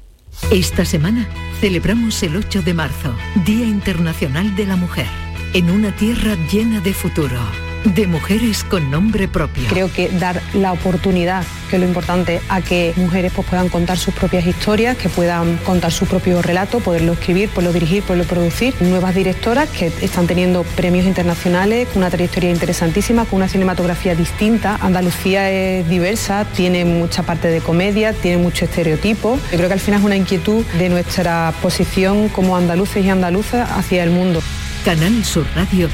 [0.50, 1.28] Esta semana
[1.60, 3.12] celebramos el 8 de marzo,
[3.44, 5.06] Día Internacional de la Mujer,
[5.52, 7.38] en una tierra llena de futuro,
[7.84, 9.64] de mujeres con nombre propio.
[9.68, 13.98] Creo que dar la oportunidad, que es lo importante, a que mujeres pues, puedan contar
[13.98, 18.74] sus propias historias, que puedan contar su propio relato, poderlo escribir, poderlo dirigir, poderlo producir.
[18.80, 24.76] Nuevas directoras que están teniendo premios internacionales, con una trayectoria interesantísima, con una cinematografía distinta.
[24.80, 29.38] Andalucía es diversa, tiene mucha parte de comedia, tiene mucho estereotipo.
[29.50, 33.70] Yo creo que al final es una inquietud de nuestra posición como andaluces y andaluzas
[33.70, 34.40] hacia el mundo.
[34.84, 35.88] Canal Sur Radio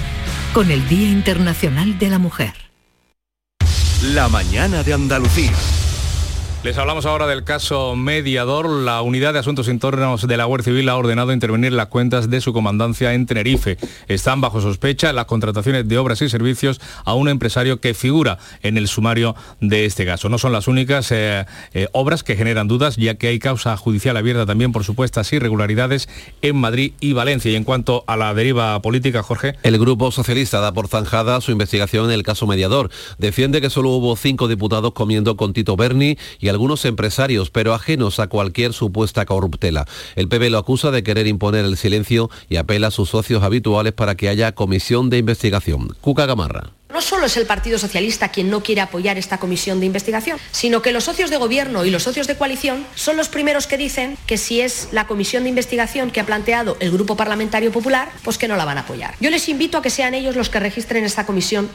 [0.55, 2.55] con el Día Internacional de la Mujer.
[4.15, 5.51] La mañana de Andalucía.
[6.65, 8.71] Les hablamos ahora del caso Mediador.
[8.71, 12.41] La Unidad de Asuntos Internos de la Guardia Civil ha ordenado intervenir las cuentas de
[12.41, 13.77] su comandancia en Tenerife.
[14.09, 18.79] Están bajo sospecha las contrataciones de obras y servicios a un empresario que figura en
[18.79, 20.31] el sumario de este caso.
[20.31, 24.17] No son las únicas eh, eh, obras que generan dudas, ya que hay causa judicial
[24.17, 26.09] abierta también por supuestas irregularidades
[26.41, 27.51] en Madrid y Valencia.
[27.51, 29.53] Y en cuanto a la deriva política, Jorge.
[29.65, 32.89] El Grupo Socialista da por zanjada su investigación en el caso Mediador.
[33.19, 38.21] Defiende que solo hubo cinco diputados comiendo con Tito Berni y algunos empresarios, pero ajenos
[38.21, 39.87] a cualquier supuesta corruptela.
[40.17, 43.93] El PP lo acusa de querer imponer el silencio y apela a sus socios habituales
[43.93, 45.95] para que haya comisión de investigación.
[46.01, 46.73] Cuca Gamarra.
[46.95, 50.81] No solo es el Partido Socialista quien no quiere apoyar esta comisión de investigación, sino
[50.81, 54.17] que los socios de gobierno y los socios de coalición son los primeros que dicen
[54.27, 58.39] que si es la comisión de investigación que ha planteado el Grupo Parlamentario Popular, pues
[58.39, 59.17] que no la van a apoyar.
[59.19, 61.69] Yo les invito a que sean ellos los que registren esta comisión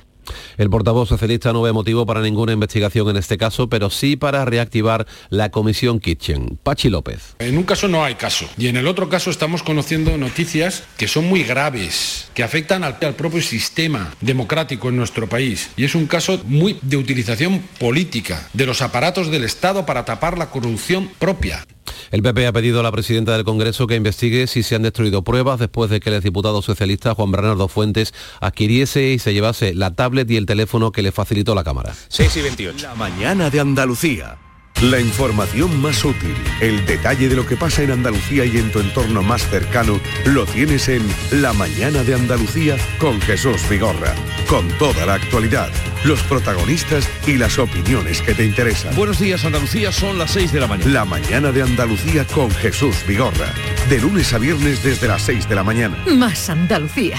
[0.57, 4.45] el portavoz socialista no ve motivo para ninguna investigación en este caso, pero sí para
[4.45, 6.59] reactivar la comisión Kitchen.
[6.63, 7.35] Pachi López.
[7.39, 11.07] En un caso no hay caso y en el otro caso estamos conociendo noticias que
[11.07, 15.71] son muy graves, que afectan al, propio sistema democrático en nuestro país.
[15.77, 20.37] Y es un caso muy de utilización política de los aparatos del Estado para tapar
[20.37, 21.65] la corrupción propia.
[22.11, 25.23] El PP ha pedido a la presidenta del Congreso que investigue si se han destruido
[25.23, 29.93] pruebas después de que el exdiputado socialista Juan Bernardo Fuentes adquiriese y se llevase la
[29.93, 31.93] tablet y el teléfono que le facilitó la Cámara.
[32.07, 32.87] 6 y 28.
[32.87, 34.37] La mañana de Andalucía.
[34.83, 38.79] La información más útil, el detalle de lo que pasa en Andalucía y en tu
[38.79, 44.15] entorno más cercano, lo tienes en La mañana de Andalucía con Jesús Vigorra.
[44.47, 45.69] Con toda la actualidad,
[46.03, 48.95] los protagonistas y las opiniones que te interesan.
[48.95, 50.91] Buenos días Andalucía, son las 6 de la mañana.
[50.91, 53.53] La mañana de Andalucía con Jesús Vigorra.
[53.89, 55.97] De lunes a viernes desde las 6 de la mañana.
[56.15, 57.17] Más Andalucía.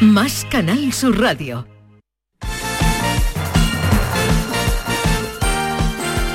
[0.00, 1.71] Más Canal Sur Radio.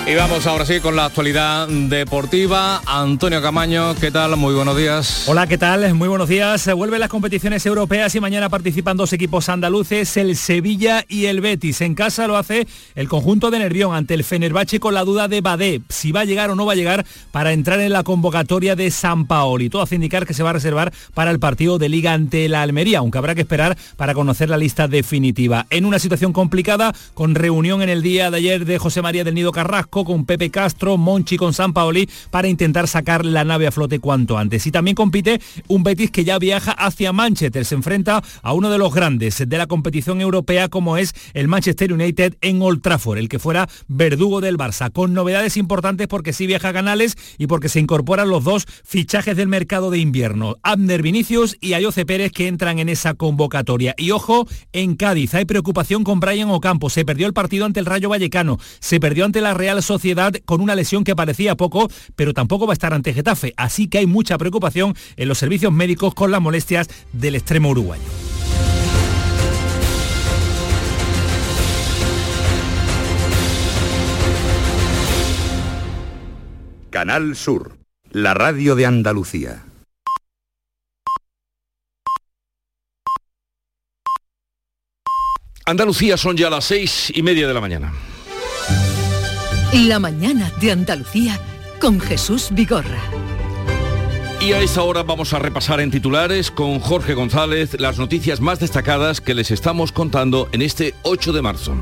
[0.10, 2.82] Y vamos ahora sí con la actualidad deportiva.
[2.86, 4.38] Antonio Camaño, ¿qué tal?
[4.38, 5.28] Muy buenos días.
[5.28, 5.94] Hola, ¿qué tal?
[5.96, 6.62] Muy buenos días.
[6.62, 11.42] Se vuelven las competiciones europeas y mañana participan dos equipos andaluces, el Sevilla y el
[11.42, 11.82] Betis.
[11.82, 15.42] En casa lo hace el conjunto de Nervión ante el Fenerbahce con la duda de
[15.42, 18.78] Badé, si va a llegar o no va a llegar para entrar en la convocatoria
[18.78, 19.70] de San Paoli.
[19.70, 22.62] Todo hace indicar que se va a reservar para el partido de Liga ante la
[22.62, 25.66] Almería, aunque habrá que esperar para conocer la lista definitiva.
[25.70, 29.36] En una situación complicada, con reunión en el día de ayer de José María del
[29.36, 33.72] Nido Carrasco, Con Pepe Castro, Monchi con San Paoli para intentar sacar la nave a
[33.72, 34.66] flote cuanto antes.
[34.68, 37.66] Y también compite un Betis que ya viaja hacia Manchester.
[37.66, 41.94] Se enfrenta a uno de los grandes de la competición europea como es el Manchester
[41.94, 46.48] United en Old Trafford, el que fuera verdugo del Barça, con novedades importantes porque sí
[46.48, 51.02] viaja a Canales y porque se incorporan los dos fichajes del mercado de invierno, Abner
[51.02, 53.96] Vinicius y Ayoce Pérez que entran en esa convocatoria.
[53.98, 57.86] Y ojo, en Cádiz hay preocupación con Brian Ocampo, se perdió el partido ante el
[57.86, 62.34] Rayo Vallecano, se perdió ante la Real Sociedad con una lesión que parecía poco, pero
[62.34, 66.14] tampoco va a estar ante Getafe, así que hay mucha preocupación en los servicios médicos
[66.14, 68.04] con las molestias del extremo uruguayo.
[76.90, 77.78] Canal Sur,
[78.12, 79.64] la radio de Andalucía.
[85.66, 87.94] Andalucía son ya las seis y media de la mañana.
[89.74, 91.40] La mañana de Andalucía
[91.82, 93.02] con Jesús Vigorra.
[94.40, 98.60] Y a esta hora vamos a repasar en titulares con Jorge González las noticias más
[98.60, 101.76] destacadas que les estamos contando en este 8 de marzo.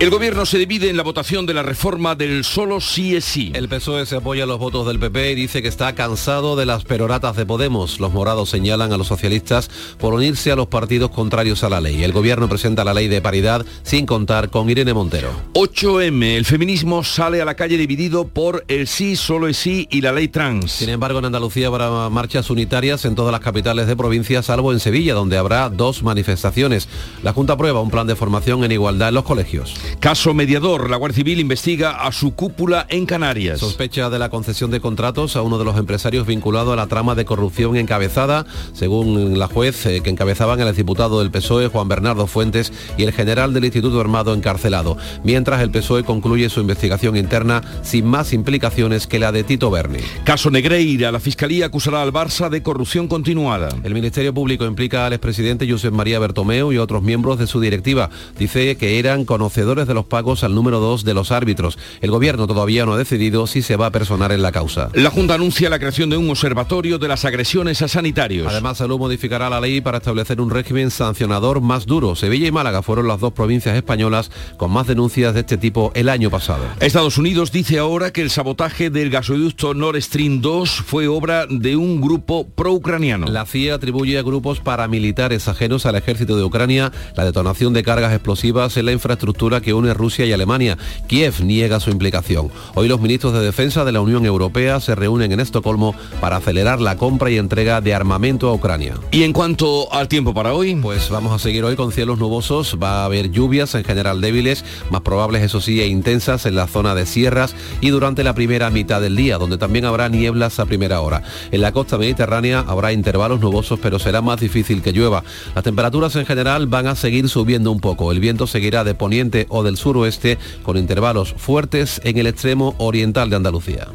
[0.00, 3.50] El gobierno se divide en la votación de la reforma del solo sí es sí.
[3.52, 6.66] El PSOE se apoya a los votos del PP y dice que está cansado de
[6.66, 7.98] las peroratas de Podemos.
[7.98, 12.04] Los morados señalan a los socialistas por unirse a los partidos contrarios a la ley.
[12.04, 15.32] El gobierno presenta la ley de paridad sin contar con Irene Montero.
[15.54, 16.36] 8M.
[16.36, 20.12] El feminismo sale a la calle dividido por el sí, solo es sí y la
[20.12, 20.70] ley trans.
[20.70, 24.78] Sin embargo, en Andalucía habrá marchas unitarias en todas las capitales de provincia, salvo en
[24.78, 26.88] Sevilla, donde habrá dos manifestaciones.
[27.24, 29.74] La Junta aprueba un plan de formación en igualdad en los colegios.
[30.00, 30.90] Caso mediador.
[30.90, 33.60] La Guardia Civil investiga a su cúpula en Canarias.
[33.60, 37.14] Sospecha de la concesión de contratos a uno de los empresarios vinculado a la trama
[37.14, 42.26] de corrupción encabezada, según la juez eh, que encabezaban el diputado del PSOE, Juan Bernardo
[42.26, 47.62] Fuentes, y el general del Instituto Armado encarcelado, mientras el PSOE concluye su investigación interna
[47.82, 50.00] sin más implicaciones que la de Tito Berni.
[50.24, 51.12] Caso Negreira.
[51.12, 53.68] La Fiscalía acusará al Barça de corrupción continuada.
[53.82, 58.10] El Ministerio Público implica al expresidente Josep María Bertomeu y otros miembros de su directiva.
[58.38, 61.78] Dice que eran conocedores de los pagos al número 2 de los árbitros.
[62.00, 64.90] El gobierno todavía no ha decidido si se va a personar en la causa.
[64.94, 68.48] La Junta anuncia la creación de un observatorio de las agresiones a sanitarios.
[68.48, 72.16] Además, Salud modificará la ley para establecer un régimen sancionador más duro.
[72.16, 76.08] Sevilla y Málaga fueron las dos provincias españolas con más denuncias de este tipo el
[76.08, 76.64] año pasado.
[76.80, 81.76] Estados Unidos dice ahora que el sabotaje del gasoducto Nord Stream 2 fue obra de
[81.76, 83.26] un grupo pro-ucraniano.
[83.26, 88.12] La CIA atribuye a grupos paramilitares ajenos al ejército de Ucrania la detonación de cargas
[88.12, 90.78] explosivas en la infraestructura que une Rusia y Alemania.
[91.06, 92.50] Kiev niega su implicación.
[92.74, 96.80] Hoy los ministros de Defensa de la Unión Europea se reúnen en Estocolmo para acelerar
[96.80, 98.94] la compra y entrega de armamento a Ucrania.
[99.10, 102.78] Y en cuanto al tiempo para hoy, pues vamos a seguir hoy con cielos nubosos.
[102.82, 106.66] Va a haber lluvias en general débiles, más probables eso sí e intensas en la
[106.66, 110.66] zona de sierras y durante la primera mitad del día, donde también habrá nieblas a
[110.66, 111.22] primera hora.
[111.50, 115.24] En la costa mediterránea habrá intervalos nubosos, pero será más difícil que llueva.
[115.54, 118.12] Las temperaturas en general van a seguir subiendo un poco.
[118.12, 123.30] El viento seguirá de poniente o del suroeste con intervalos fuertes en el extremo oriental
[123.30, 123.88] de Andalucía.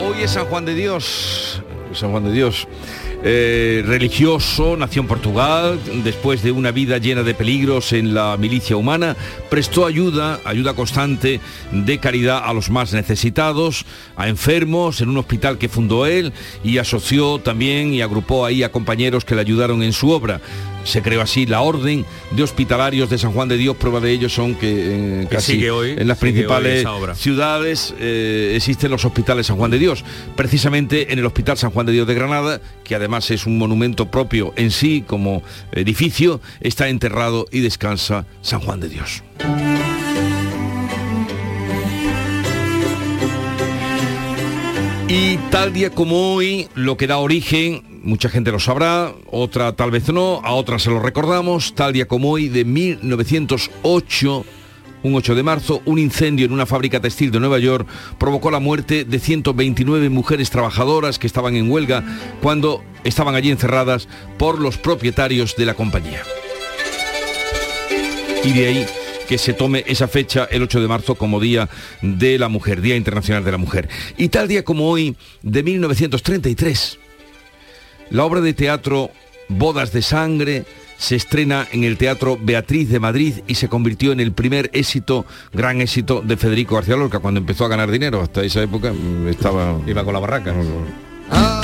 [0.00, 1.62] Hoy es San Juan de Dios.
[1.92, 2.66] San Juan de Dios.
[3.26, 8.76] Eh, religioso, nació en Portugal, después de una vida llena de peligros en la milicia
[8.76, 9.16] humana,
[9.48, 11.40] prestó ayuda, ayuda constante
[11.72, 16.76] de caridad a los más necesitados, a enfermos en un hospital que fundó él y
[16.76, 20.42] asoció también y agrupó ahí a compañeros que le ayudaron en su obra.
[20.84, 23.76] Se creó así la Orden de Hospitalarios de San Juan de Dios.
[23.76, 29.04] Prueba de ello son que, eh, casi hoy, en las principales ciudades eh, existen los
[29.04, 30.04] hospitales San Juan de Dios.
[30.36, 34.10] Precisamente en el Hospital San Juan de Dios de Granada, que además es un monumento
[34.10, 35.42] propio en sí como
[35.72, 39.22] edificio, está enterrado y descansa San Juan de Dios.
[45.08, 49.90] Y tal día como hoy, lo que da origen, mucha gente lo sabrá, otra tal
[49.90, 54.44] vez no, a otra se lo recordamos, tal día como hoy de 1908,
[55.02, 57.86] un 8 de marzo, un incendio en una fábrica textil de Nueva York
[58.18, 62.04] provocó la muerte de 129 mujeres trabajadoras que estaban en huelga
[62.42, 66.22] cuando estaban allí encerradas por los propietarios de la compañía.
[68.44, 68.86] Y de ahí
[69.28, 71.68] que se tome esa fecha, el 8 de marzo, como Día
[72.02, 73.88] de la Mujer, Día Internacional de la Mujer.
[74.18, 76.98] Y tal día como hoy, de 1933,
[78.14, 79.10] la obra de teatro
[79.48, 80.64] Bodas de Sangre
[80.96, 85.26] se estrena en el Teatro Beatriz de Madrid y se convirtió en el primer éxito,
[85.52, 88.22] gran éxito de Federico García Lorca cuando empezó a ganar dinero.
[88.22, 89.80] Hasta esa época mm, estaba...
[89.86, 90.54] Iba con la barraca.
[91.28, 91.63] Ay,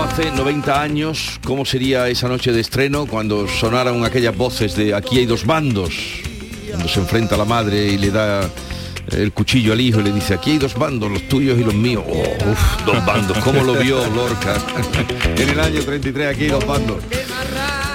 [0.00, 5.18] hace 90 años, ¿cómo sería esa noche de estreno cuando sonaron aquellas voces de aquí
[5.18, 5.94] hay dos bandos?
[6.68, 8.48] Cuando se enfrenta la madre y le da
[9.10, 11.74] el cuchillo al hijo y le dice, aquí hay dos bandos, los tuyos y los
[11.74, 12.04] míos.
[12.08, 14.56] Oh, dos bandos, ¿cómo lo vio Lorca?
[15.36, 16.98] en el año 33 aquí hay dos bandos.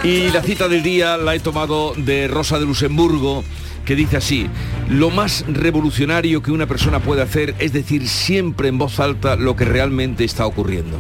[0.04, 3.43] Y la cita del día la he tomado de Rosa de Luxemburgo,
[3.86, 4.48] que dice así,
[4.89, 9.56] lo más revolucionario que una persona puede hacer es decir siempre en voz alta lo
[9.56, 11.00] que realmente está ocurriendo.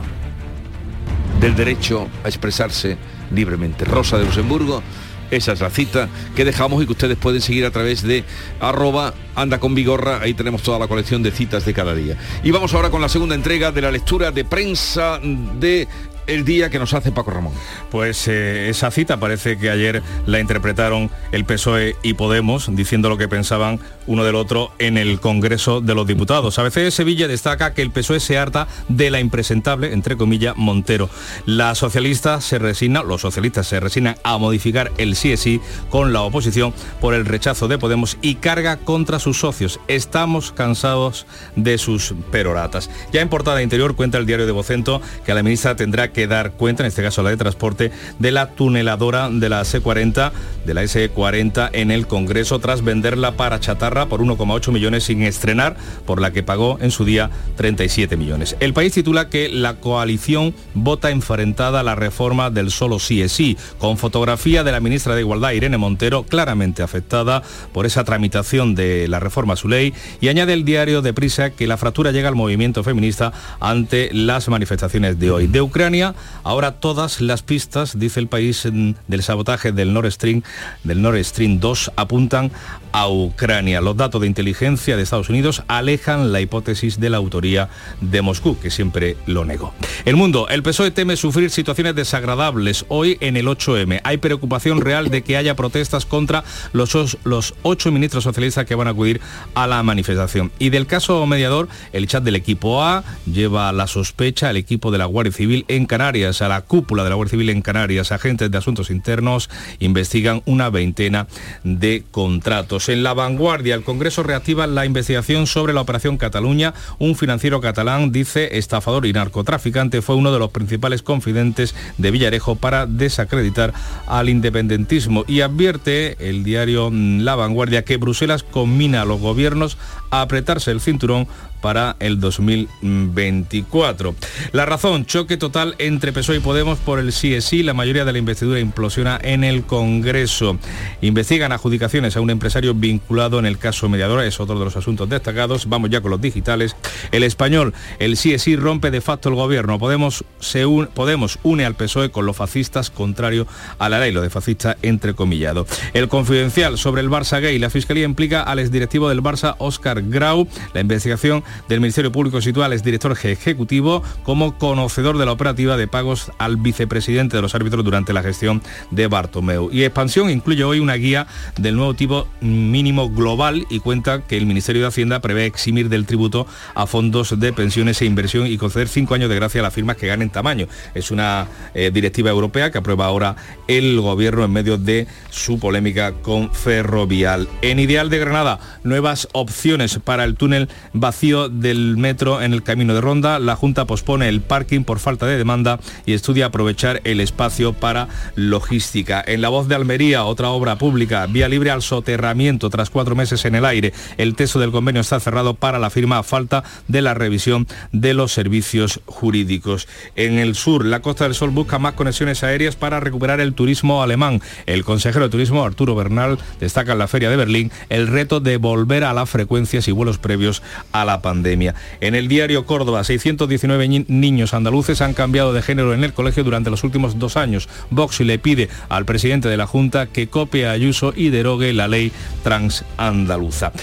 [1.39, 2.97] Del derecho a expresarse
[3.31, 3.85] libremente.
[3.85, 4.81] Rosa de Luxemburgo,
[5.29, 8.23] esa es la cita que dejamos y que ustedes pueden seguir a través de
[8.59, 9.75] arroba anda con
[10.21, 12.17] ahí tenemos toda la colección de citas de cada día.
[12.43, 15.87] Y vamos ahora con la segunda entrega de la lectura de prensa de
[16.27, 17.53] el día que nos hace Paco Ramón.
[17.89, 23.17] Pues eh, esa cita parece que ayer la interpretaron el PSOE y Podemos diciendo lo
[23.17, 26.59] que pensaban uno del otro en el Congreso de los Diputados.
[26.59, 31.09] A veces Sevilla destaca que el PSOE se harta de la impresentable, entre comillas, Montero.
[31.45, 36.13] La socialista se resigna, los socialistas se resignan a modificar el sí es sí con
[36.13, 39.79] la oposición por el rechazo de Podemos y carga contra sus socios.
[39.87, 41.25] Estamos cansados
[41.55, 42.89] de sus peroratas.
[43.11, 46.16] Ya en portada interior cuenta el diario de Vocento que a la ministra tendrá que
[46.25, 50.31] dar cuenta, en este caso la de transporte, de la tuneladora de la C40,
[50.65, 55.75] de la S40 en el Congreso tras venderla para chatarra por 1,8 millones sin estrenar,
[56.05, 58.55] por la que pagó en su día 37 millones.
[58.59, 63.57] El país titula que la coalición vota enfrentada la reforma del solo sí es sí,
[63.77, 67.43] con fotografía de la ministra de Igualdad, Irene Montero, claramente afectada
[67.73, 71.49] por esa tramitación de la reforma a su ley, y añade el diario de Prisa
[71.51, 75.47] que la fractura llega al movimiento feminista ante las manifestaciones de hoy.
[75.47, 76.06] De Ucrania,
[76.43, 78.67] ahora todas las pistas, dice el país,
[79.07, 80.43] del sabotaje del Nord Stream,
[80.83, 82.51] del Nord Stream 2 apuntan
[82.91, 83.81] a Ucrania.
[83.81, 87.69] Los datos de inteligencia de Estados Unidos alejan la hipótesis de la autoría
[88.01, 89.73] de Moscú, que siempre lo negó.
[90.05, 94.01] El mundo, el PSOE teme sufrir situaciones desagradables hoy en el 8M.
[94.03, 98.75] Hay preocupación real de que haya protestas contra los, os- los ocho ministros socialistas que
[98.75, 99.21] van a acudir
[99.53, 100.51] a la manifestación.
[100.59, 104.97] Y del caso mediador, el chat del equipo A lleva la sospecha al equipo de
[104.97, 108.11] la Guardia Civil en Canarias, a la cúpula de la Guardia Civil en Canarias.
[108.11, 111.27] Agentes de asuntos internos investigan una veintena
[111.63, 112.86] de contratos.
[112.89, 116.73] En la vanguardia, el Congreso reactiva la investigación sobre la operación Cataluña.
[116.99, 122.55] Un financiero catalán dice estafador y narcotraficante fue uno de los principales confidentes de Villarejo
[122.55, 123.73] para desacreditar
[124.05, 129.77] al independentismo y advierte el diario La Vanguardia que Bruselas combina a los gobiernos
[130.09, 131.27] a apretarse el cinturón
[131.67, 134.15] para el 2024.
[134.53, 137.61] La razón, choque total entre PSOE y Podemos por el sí es sí.
[137.61, 140.57] La mayoría de la investidura implosiona en el Congreso.
[141.01, 144.23] Investigan adjudicaciones a un empresario vinculado en el caso mediador.
[144.23, 145.67] Es otro de los asuntos destacados.
[145.67, 146.77] Vamos ya con los digitales.
[147.11, 149.77] El español, el sí es sí rompe de facto el gobierno.
[149.77, 153.45] Podemos, se un- Podemos une al PSOE con los fascistas contrario
[153.77, 155.67] a la ley, lo de fascista entrecomillado.
[155.93, 157.59] El confidencial sobre el Barça gay.
[157.59, 160.47] La Fiscalía implica al exdirectivo del Barça, Óscar Grau.
[160.73, 165.87] La investigación del Ministerio Público sitúa al exdirector ejecutivo como conocedor de la operativa de
[165.87, 169.69] pagos al vicepresidente de los árbitros durante la gestión de Bartomeu.
[169.71, 171.27] Y Expansión incluye hoy una guía
[171.57, 176.05] del nuevo tipo mínimo global y cuenta que el Ministerio de Hacienda prevé eximir del
[176.05, 179.73] tributo a fondos de pensiones e inversión y conceder cinco años de gracia a las
[179.73, 180.67] firmas que ganen tamaño.
[180.93, 183.35] Es una eh, directiva europea que aprueba ahora
[183.67, 187.47] el gobierno en medio de su polémica con Ferrovial.
[187.61, 192.95] En Ideal de Granada, nuevas opciones para el túnel vacío del metro en el camino
[192.95, 193.37] de Ronda.
[193.37, 198.07] La Junta pospone el parking por falta de demanda y estudia aprovechar el espacio para
[198.35, 199.23] logística.
[199.25, 203.45] En la voz de Almería, otra obra pública, vía libre al soterramiento tras cuatro meses
[203.45, 203.93] en el aire.
[204.17, 208.13] El texto del convenio está cerrado para la firma a falta de la revisión de
[208.13, 209.87] los servicios jurídicos.
[210.15, 214.01] En el sur, la Costa del Sol busca más conexiones aéreas para recuperar el turismo
[214.01, 214.41] alemán.
[214.65, 218.57] El consejero de turismo, Arturo Bernal, destaca en la Feria de Berlín el reto de
[218.57, 220.61] volver a las frecuencias y vuelos previos
[220.91, 221.75] a la pandemia.
[221.99, 226.43] En el diario Córdoba, 619 ni- niños andaluces han cambiado de género en el colegio
[226.45, 227.67] durante los últimos dos años.
[227.89, 231.87] Vox le pide al presidente de la Junta que copie a Ayuso y derogue la
[231.89, 232.11] ley
[232.43, 233.73] trans andaluza.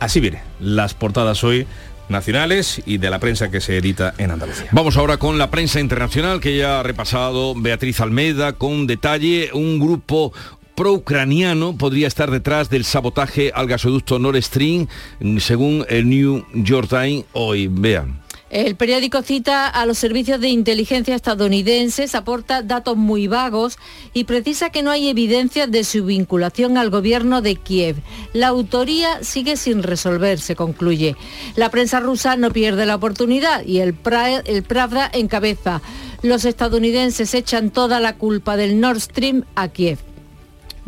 [0.00, 1.66] Así viene, las portadas hoy
[2.08, 4.68] nacionales y de la prensa que se edita en Andalucía.
[4.72, 9.78] Vamos ahora con la prensa internacional que ya ha repasado Beatriz Almeida con detalle un
[9.78, 10.32] grupo
[10.78, 14.86] pro-ucraniano podría estar detrás del sabotaje al gasoducto Nord Stream,
[15.40, 17.66] según el New York Times hoy.
[17.66, 18.22] Vean.
[18.48, 23.76] El periódico cita a los servicios de inteligencia estadounidenses, aporta datos muy vagos
[24.14, 27.96] y precisa que no hay evidencia de su vinculación al gobierno de Kiev.
[28.32, 31.16] La autoría sigue sin resolverse, concluye.
[31.56, 35.82] La prensa rusa no pierde la oportunidad y el, Pra- el Pravda encabeza.
[36.22, 39.98] Los estadounidenses echan toda la culpa del Nord Stream a Kiev.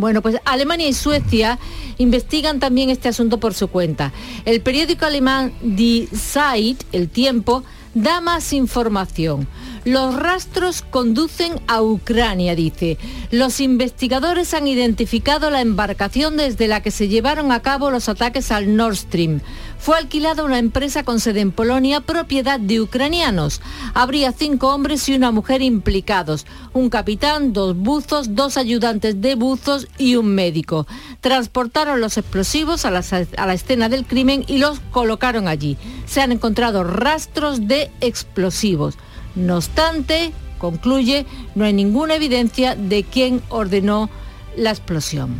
[0.01, 1.59] Bueno, pues Alemania y Suecia
[1.98, 4.14] investigan también este asunto por su cuenta.
[4.46, 9.46] El periódico alemán Die Zeit, El Tiempo, da más información.
[9.84, 12.96] Los rastros conducen a Ucrania, dice.
[13.30, 18.51] Los investigadores han identificado la embarcación desde la que se llevaron a cabo los ataques
[18.53, 19.40] al Nord Stream.
[19.81, 23.62] Fue alquilada una empresa con sede en Polonia, propiedad de ucranianos.
[23.95, 26.45] Habría cinco hombres y una mujer implicados.
[26.74, 30.87] Un capitán, dos buzos, dos ayudantes de buzos y un médico.
[31.22, 33.03] Transportaron los explosivos a la,
[33.39, 35.78] a la escena del crimen y los colocaron allí.
[36.05, 38.99] Se han encontrado rastros de explosivos.
[39.35, 41.24] No obstante, concluye,
[41.55, 44.11] no hay ninguna evidencia de quién ordenó
[44.59, 45.35] la explosión.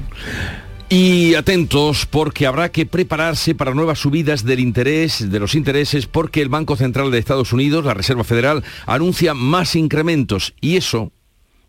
[0.93, 6.43] Y atentos porque habrá que prepararse para nuevas subidas del interés, de los intereses, porque
[6.43, 10.53] el Banco Central de Estados Unidos, la Reserva Federal, anuncia más incrementos.
[10.61, 11.13] Y eso,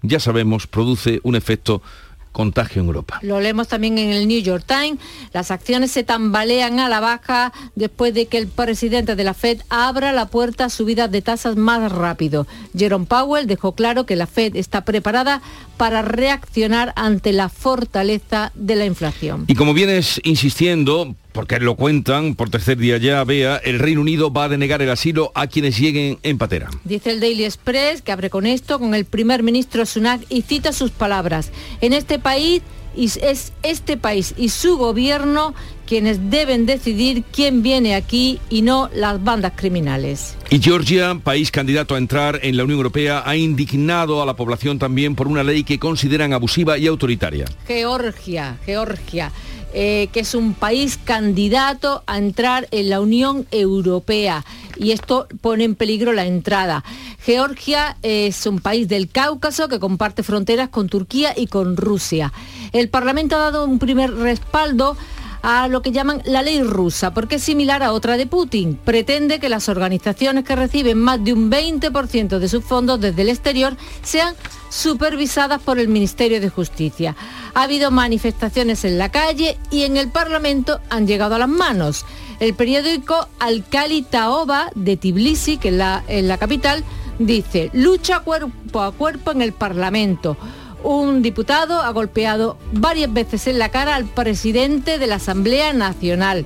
[0.01, 1.83] ya sabemos, produce un efecto
[2.31, 3.19] contagio en Europa.
[3.21, 4.99] Lo leemos también en el New York Times.
[5.33, 9.61] Las acciones se tambalean a la baja después de que el presidente de la Fed
[9.69, 12.47] abra la puerta a subidas de tasas más rápido.
[12.75, 15.41] Jerome Powell dejó claro que la Fed está preparada
[15.77, 19.45] para reaccionar ante la fortaleza de la inflación.
[19.47, 24.31] Y como vienes insistiendo, porque lo cuentan por tercer día ya, vea, el Reino Unido
[24.31, 26.69] va a denegar el asilo a quienes lleguen en patera.
[26.83, 30.73] Dice el Daily Express que abre con esto, con el primer ministro Sunak y cita
[30.73, 31.51] sus palabras.
[31.81, 32.61] En este país
[32.95, 35.53] y es este país y su gobierno
[35.85, 40.37] quienes deben decidir quién viene aquí y no las bandas criminales.
[40.49, 44.79] Y Georgia, país candidato a entrar en la Unión Europea, ha indignado a la población
[44.79, 47.45] también por una ley que consideran abusiva y autoritaria.
[47.67, 49.33] Georgia, Georgia.
[49.73, 54.45] Eh, que es un país candidato a entrar en la Unión Europea
[54.77, 56.83] y esto pone en peligro la entrada.
[57.19, 62.33] Georgia es un país del Cáucaso que comparte fronteras con Turquía y con Rusia.
[62.71, 64.97] El Parlamento ha dado un primer respaldo
[65.41, 68.79] a lo que llaman la ley rusa, porque es similar a otra de Putin.
[68.83, 73.29] Pretende que las organizaciones que reciben más de un 20% de sus fondos desde el
[73.29, 74.35] exterior sean
[74.69, 77.15] supervisadas por el Ministerio de Justicia.
[77.53, 82.05] Ha habido manifestaciones en la calle y en el Parlamento han llegado a las manos.
[82.39, 86.83] El periódico Alcali Taoba de Tbilisi, que es la, en la capital,
[87.19, 90.37] dice, lucha cuerpo a cuerpo en el Parlamento.
[90.83, 96.45] Un diputado ha golpeado varias veces en la cara al presidente de la Asamblea Nacional.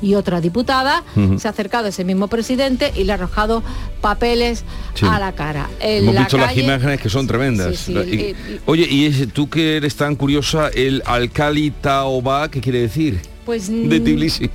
[0.00, 1.02] Y otra diputada
[1.38, 3.64] se ha acercado a ese mismo presidente y le ha arrojado
[4.00, 4.62] papeles
[4.94, 5.04] Sí.
[5.08, 5.68] a la cara.
[5.80, 7.76] En Hemos la visto las imágenes que son tremendas.
[7.78, 12.48] Sí, sí, Y- eh, oye, y es- tú que eres tan curiosa, el alcali taoba,
[12.48, 13.20] ¿qué quiere decir?
[13.48, 14.50] Pues De mm, Tbilisi.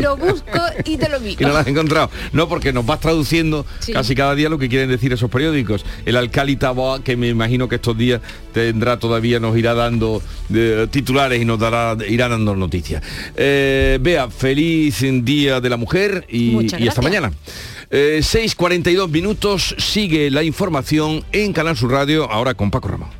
[0.00, 1.42] lo busco y te lo Y digo.
[1.46, 2.08] no la has encontrado.
[2.32, 3.92] No, porque nos vas traduciendo Sí.
[3.92, 5.84] casi cada día lo que quieren decir esos periódicos.
[6.06, 8.22] El alcali Taboa, que me imagino que estos días
[8.54, 10.22] tendrá todavía, nos irá dando
[10.54, 13.02] eh, titulares y nos dará, irá dando noticias.
[13.36, 17.30] Eh, Bea, feliz Día de la Mujer y, y hasta mañana.
[17.90, 23.19] Eh, 6.42 minutos, sigue la información en Canal Sur Radio, ahora con Paco Ramón.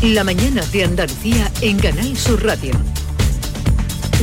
[0.02, 2.72] La mañana de Andalucía en Canal Sur Radio.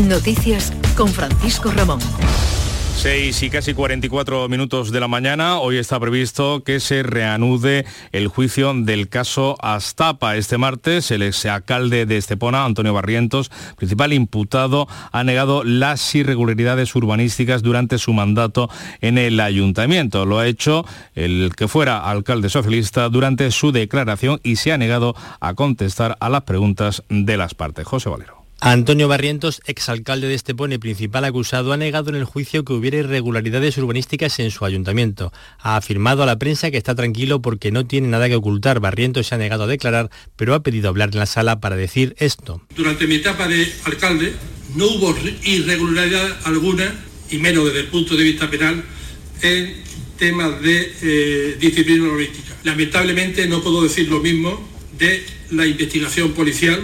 [0.07, 1.99] Noticias con Francisco Ramón.
[2.96, 8.28] 6 y casi 44 minutos de la mañana, hoy está previsto que se reanude el
[8.28, 10.38] juicio del caso Astapa.
[10.38, 17.62] Este martes, el exalcalde de Estepona, Antonio Barrientos, principal imputado, ha negado las irregularidades urbanísticas
[17.62, 18.70] durante su mandato
[19.02, 20.26] en el ayuntamiento.
[20.26, 25.16] Lo ha hecho el que fuera alcalde socialista durante su declaración y se ha negado
[25.39, 27.86] a contestar a las preguntas de las partes.
[27.86, 28.45] José Valero.
[28.62, 32.97] Antonio Barrientos, exalcalde de Estepona y principal acusado, ha negado en el juicio que hubiera
[32.97, 35.34] irregularidades urbanísticas en su ayuntamiento.
[35.60, 38.80] Ha afirmado a la prensa que está tranquilo porque no tiene nada que ocultar.
[38.80, 42.16] Barrientos se ha negado a declarar, pero ha pedido hablar en la sala para decir
[42.18, 42.62] esto.
[42.76, 44.34] Durante mi etapa de alcalde
[44.76, 46.95] no hubo irregularidad alguna,
[47.30, 48.84] y menos desde el punto de vista penal,
[49.41, 49.84] en
[50.18, 52.56] temas de eh, disciplina urbanística.
[52.64, 54.66] Lamentablemente no puedo decir lo mismo
[54.97, 56.80] de la investigación policial,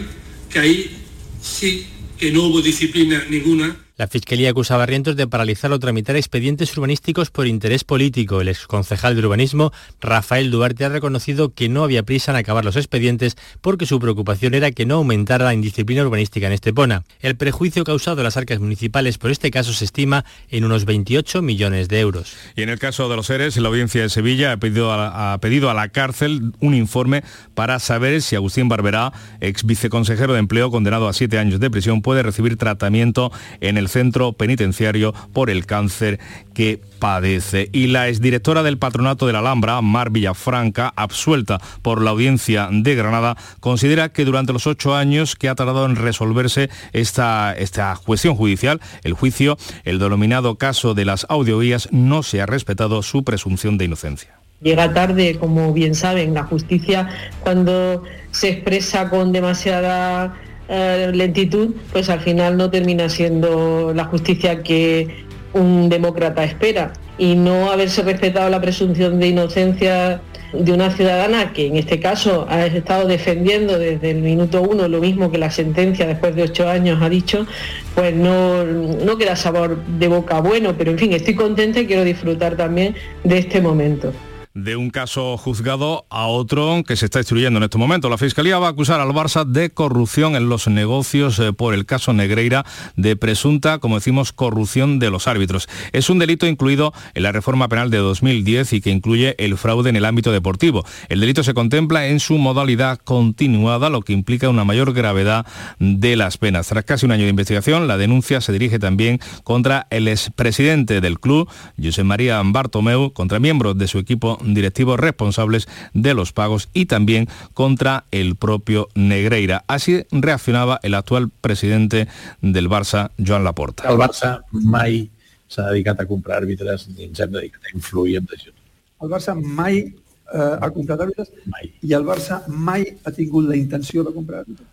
[0.50, 1.01] que ahí
[1.42, 1.86] sí
[2.18, 3.76] que no hubo disciplina ninguna.
[4.02, 8.42] La Fiscalía acusa a Barrientos de paralizar o tramitar expedientes urbanísticos por interés político.
[8.42, 12.78] El exconcejal de urbanismo, Rafael Duarte, ha reconocido que no había prisa en acabar los
[12.78, 17.04] expedientes porque su preocupación era que no aumentara la indisciplina urbanística en Estepona.
[17.20, 21.44] El prejuicio causado a las arcas municipales por este caso se estima en unos 28
[21.44, 22.34] millones de euros.
[22.56, 25.38] Y en el caso de los seres, la audiencia de Sevilla ha pedido la, ha
[25.38, 27.24] pedido a la cárcel un informe
[27.54, 32.02] para saber si Agustín Barberá, ex viceconsejero de empleo condenado a siete años de prisión,
[32.02, 36.20] puede recibir tratamiento en el centro penitenciario por el cáncer
[36.54, 37.70] que padece.
[37.72, 42.96] Y la exdirectora del Patronato de la Alhambra, Mar Villafranca, absuelta por la audiencia de
[42.96, 48.36] Granada, considera que durante los ocho años que ha tardado en resolverse esta, esta cuestión
[48.36, 53.78] judicial, el juicio, el denominado caso de las audioguías, no se ha respetado su presunción
[53.78, 54.42] de inocencia.
[54.62, 57.10] Llega tarde, como bien saben, la justicia
[57.42, 60.36] cuando se expresa con demasiada
[60.74, 66.94] eh, lentitud, pues al final no termina siendo la justicia que un demócrata espera.
[67.18, 70.22] Y no haberse respetado la presunción de inocencia
[70.54, 75.02] de una ciudadana que en este caso ha estado defendiendo desde el minuto uno lo
[75.02, 77.46] mismo que la sentencia después de ocho años ha dicho,
[77.94, 82.06] pues no, no queda sabor de boca bueno, pero en fin, estoy contenta y quiero
[82.06, 82.96] disfrutar también
[83.26, 84.14] de este momento
[84.54, 88.10] de un caso juzgado a otro que se está instruyendo en este momento.
[88.10, 91.86] La Fiscalía va a acusar al Barça de corrupción en los negocios eh, por el
[91.86, 95.70] caso Negreira de presunta, como decimos, corrupción de los árbitros.
[95.94, 99.90] Es un delito incluido en la reforma penal de 2010 y que incluye el fraude
[99.90, 100.86] en el ámbito deportivo.
[101.10, 105.46] El delito se contempla en su modalidad continuada, lo que implica una mayor gravedad
[105.80, 106.68] de las penas.
[106.68, 111.20] Tras casi un año de investigación, la denuncia se dirige también contra el expresidente del
[111.20, 111.50] club,
[111.82, 117.28] José María Bartomeu, contra miembros de su equipo directivos responsables de los pagos y también
[117.54, 119.64] contra el propio Negreira.
[119.68, 122.08] Así reaccionaba el actual presidente
[122.42, 123.90] del Barça, Joan Laporta.
[123.90, 125.10] El Barça mai
[125.52, 128.58] s'ha dedicat a comprar àrbitres ni ens hem dedicat a influir en decisions.
[129.02, 131.72] El Barça mai eh, ha comprat àrbitres mai.
[131.84, 134.68] i el Barça mai ha tingut la intenció de comprar àrbitres.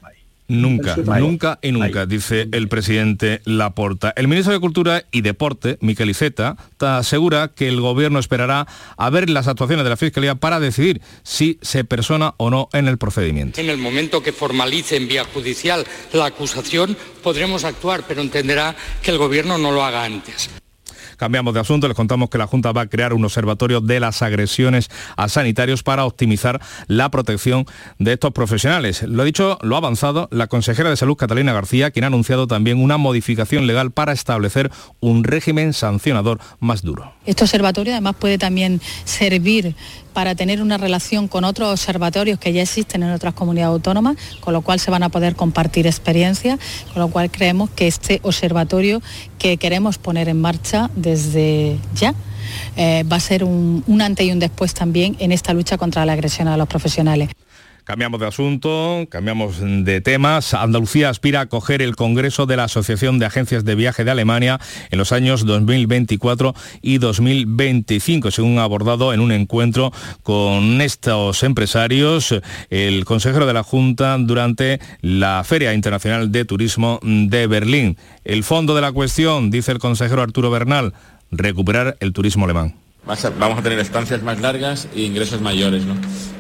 [0.49, 4.15] Nunca, nunca y nunca, dice el presidente Laporta.
[4.17, 9.29] El ministro de Cultura y Deporte, Miquel Iceta, asegura que el gobierno esperará a ver
[9.29, 13.61] las actuaciones de la Fiscalía para decidir si se persona o no en el procedimiento.
[13.61, 15.85] En el momento que formalice en vía judicial
[16.15, 20.49] la acusación, podremos actuar, pero entenderá que el gobierno no lo haga antes.
[21.19, 24.23] Cambiamos de asunto, les contamos que la Junta va a crear un observatorio de las
[24.23, 27.67] agresiones a sanitarios para optimizar la protección
[27.99, 29.03] de estos profesionales.
[29.03, 32.47] Lo ha dicho, lo ha avanzado la consejera de Salud Catalina García, quien ha anunciado
[32.47, 37.13] también una modificación legal para establecer un régimen sancionador más duro.
[37.27, 39.75] Este observatorio además puede también servir
[40.13, 44.53] para tener una relación con otros observatorios que ya existen en otras comunidades autónomas, con
[44.53, 46.59] lo cual se van a poder compartir experiencias,
[46.93, 49.01] con lo cual creemos que este observatorio
[49.39, 52.15] que queremos poner en marcha desde ya
[52.77, 56.05] eh, va a ser un, un antes y un después también en esta lucha contra
[56.07, 57.31] la agresión a los profesionales.
[57.89, 60.53] Cambiamos de asunto, cambiamos de temas.
[60.53, 64.61] Andalucía aspira a acoger el Congreso de la Asociación de Agencias de Viaje de Alemania
[64.91, 69.91] en los años 2024 y 2025, según abordado en un encuentro
[70.23, 72.35] con estos empresarios
[72.69, 77.97] el consejero de la Junta durante la Feria Internacional de Turismo de Berlín.
[78.23, 80.93] El fondo de la cuestión, dice el consejero Arturo Bernal,
[81.31, 82.75] recuperar el turismo alemán
[83.39, 85.85] vamos a tener estancias más largas e ingresos mayores.
[85.85, 85.95] ¿no?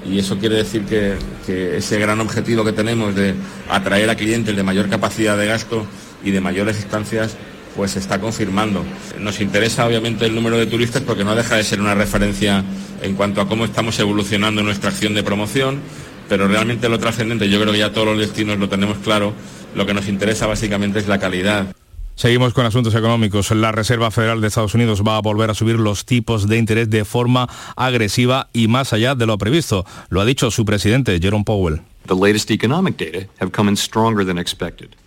[0.06, 1.16] Y eso quiere decir que,
[1.46, 3.34] que, ese gran objetivo que tenemos de
[3.70, 5.86] atraer a clientes de mayor capacidad de gasto
[6.22, 7.36] y de mayores estancias,
[7.74, 8.84] pues se está confirmando.
[9.18, 12.64] Nos interesa obviamente el número de turistas porque no deja de ser una referencia
[13.02, 15.80] en cuanto a cómo estamos evolucionando nuestra acción de promoción,
[16.28, 19.32] pero realmente lo trascendente, yo creo que ya todos los destinos lo tenemos claro,
[19.74, 21.74] lo que nos interesa básicamente es la calidad
[22.18, 23.52] Seguimos con asuntos económicos.
[23.52, 26.90] La Reserva Federal de Estados Unidos va a volver a subir los tipos de interés
[26.90, 29.86] de forma agresiva y más allá de lo previsto.
[30.08, 31.80] Lo ha dicho su presidente, Jerome Powell.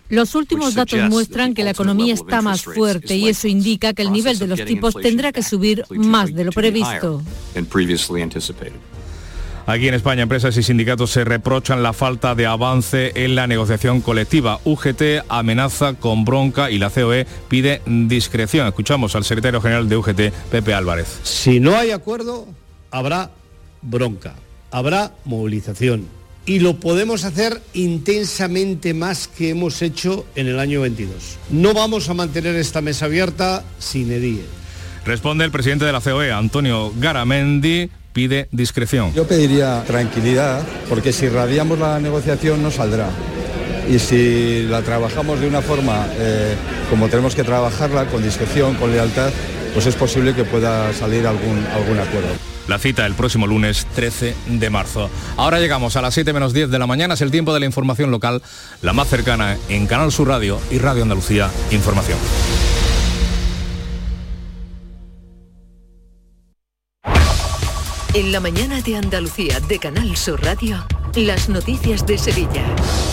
[0.08, 4.10] Los últimos datos muestran que la economía está más fuerte y eso indica que el
[4.10, 7.22] nivel de los tipos tendrá que subir más de lo previsto.
[9.72, 14.02] Aquí en España, empresas y sindicatos se reprochan la falta de avance en la negociación
[14.02, 14.60] colectiva.
[14.66, 18.66] UGT amenaza con bronca y la COE pide discreción.
[18.66, 20.20] Escuchamos al secretario general de UGT,
[20.50, 21.20] Pepe Álvarez.
[21.22, 22.46] Si no hay acuerdo,
[22.90, 23.30] habrá
[23.80, 24.34] bronca,
[24.70, 26.06] habrá movilización.
[26.44, 31.38] Y lo podemos hacer intensamente más que hemos hecho en el año 22.
[31.48, 34.42] No vamos a mantener esta mesa abierta sin edie.
[35.06, 39.12] Responde el presidente de la COE, Antonio Garamendi, pide discreción.
[39.14, 43.08] Yo pediría tranquilidad, porque si radiamos la negociación no saldrá.
[43.90, 46.54] Y si la trabajamos de una forma eh,
[46.88, 49.30] como tenemos que trabajarla, con discreción, con lealtad,
[49.74, 52.28] pues es posible que pueda salir algún, algún acuerdo.
[52.68, 55.10] La cita el próximo lunes 13 de marzo.
[55.36, 57.66] Ahora llegamos a las 7 menos 10 de la mañana, es el tiempo de la
[57.66, 58.40] información local,
[58.82, 62.18] la más cercana en Canal Sur Radio y Radio Andalucía Información.
[68.14, 72.62] En la mañana de Andalucía de Canal Sur Radio, las noticias de Sevilla.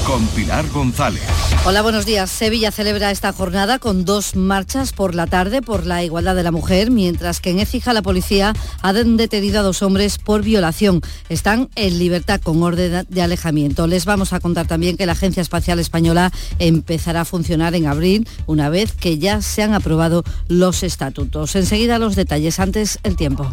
[0.05, 1.23] Con Pilar González.
[1.63, 2.29] Hola, buenos días.
[2.29, 6.51] Sevilla celebra esta jornada con dos marchas por la tarde por la igualdad de la
[6.51, 10.99] mujer, mientras que en Écija la policía ha detenido a dos hombres por violación.
[11.29, 13.87] Están en libertad con orden de alejamiento.
[13.87, 16.29] Les vamos a contar también que la Agencia Espacial Española
[16.59, 21.55] empezará a funcionar en abril, una vez que ya se han aprobado los estatutos.
[21.55, 23.49] Enseguida los detalles, antes el tiempo.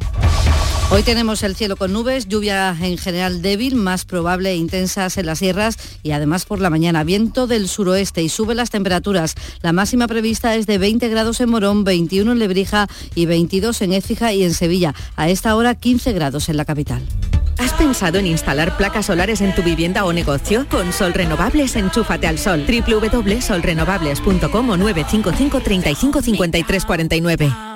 [0.88, 5.26] Hoy tenemos el cielo con nubes, lluvia en general débil, más probable e intensas en
[5.26, 9.34] las sierras y además por la mañana viento del suroeste y sube las temperaturas.
[9.62, 13.94] La máxima prevista es de 20 grados en Morón, 21 en Lebrija y 22 en
[13.94, 14.94] Écija y en Sevilla.
[15.16, 17.02] A esta hora 15 grados en la capital.
[17.58, 20.68] ¿Has pensado en instalar placas solares en tu vivienda o negocio?
[20.70, 22.64] Con Sol Renovables, enchúfate al sol.
[22.64, 27.75] www.solrenovables.com o 955 35 53 49.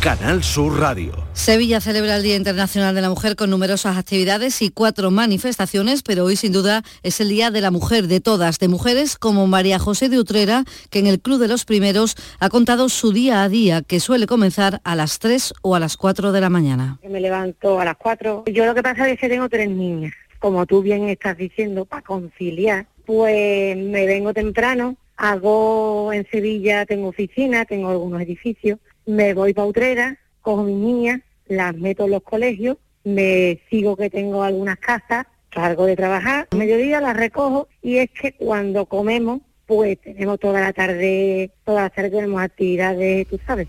[0.00, 1.12] Canal Sur Radio.
[1.34, 6.24] Sevilla celebra el Día Internacional de la Mujer con numerosas actividades y cuatro manifestaciones, pero
[6.24, 9.78] hoy sin duda es el Día de la Mujer, de todas, de mujeres como María
[9.78, 13.50] José de Utrera, que en el Club de los Primeros ha contado su día a
[13.50, 16.98] día, que suele comenzar a las 3 o a las 4 de la mañana.
[17.06, 18.44] Me levanto a las 4.
[18.46, 20.14] Yo lo que pasa es que tengo tres niñas.
[20.38, 27.08] Como tú bien estás diciendo, para conciliar, pues me vengo temprano, hago en Sevilla, tengo
[27.08, 28.78] oficina, tengo algunos edificios,
[29.10, 34.08] me voy para Utrera, cojo mis niñas, las meto en los colegios, me sigo que
[34.08, 39.40] tengo algunas casas, salgo de trabajar, a mediodía las recojo y es que cuando comemos,
[39.66, 43.66] pues tenemos toda la tarde, toda la tarde tenemos actividades, tú sabes.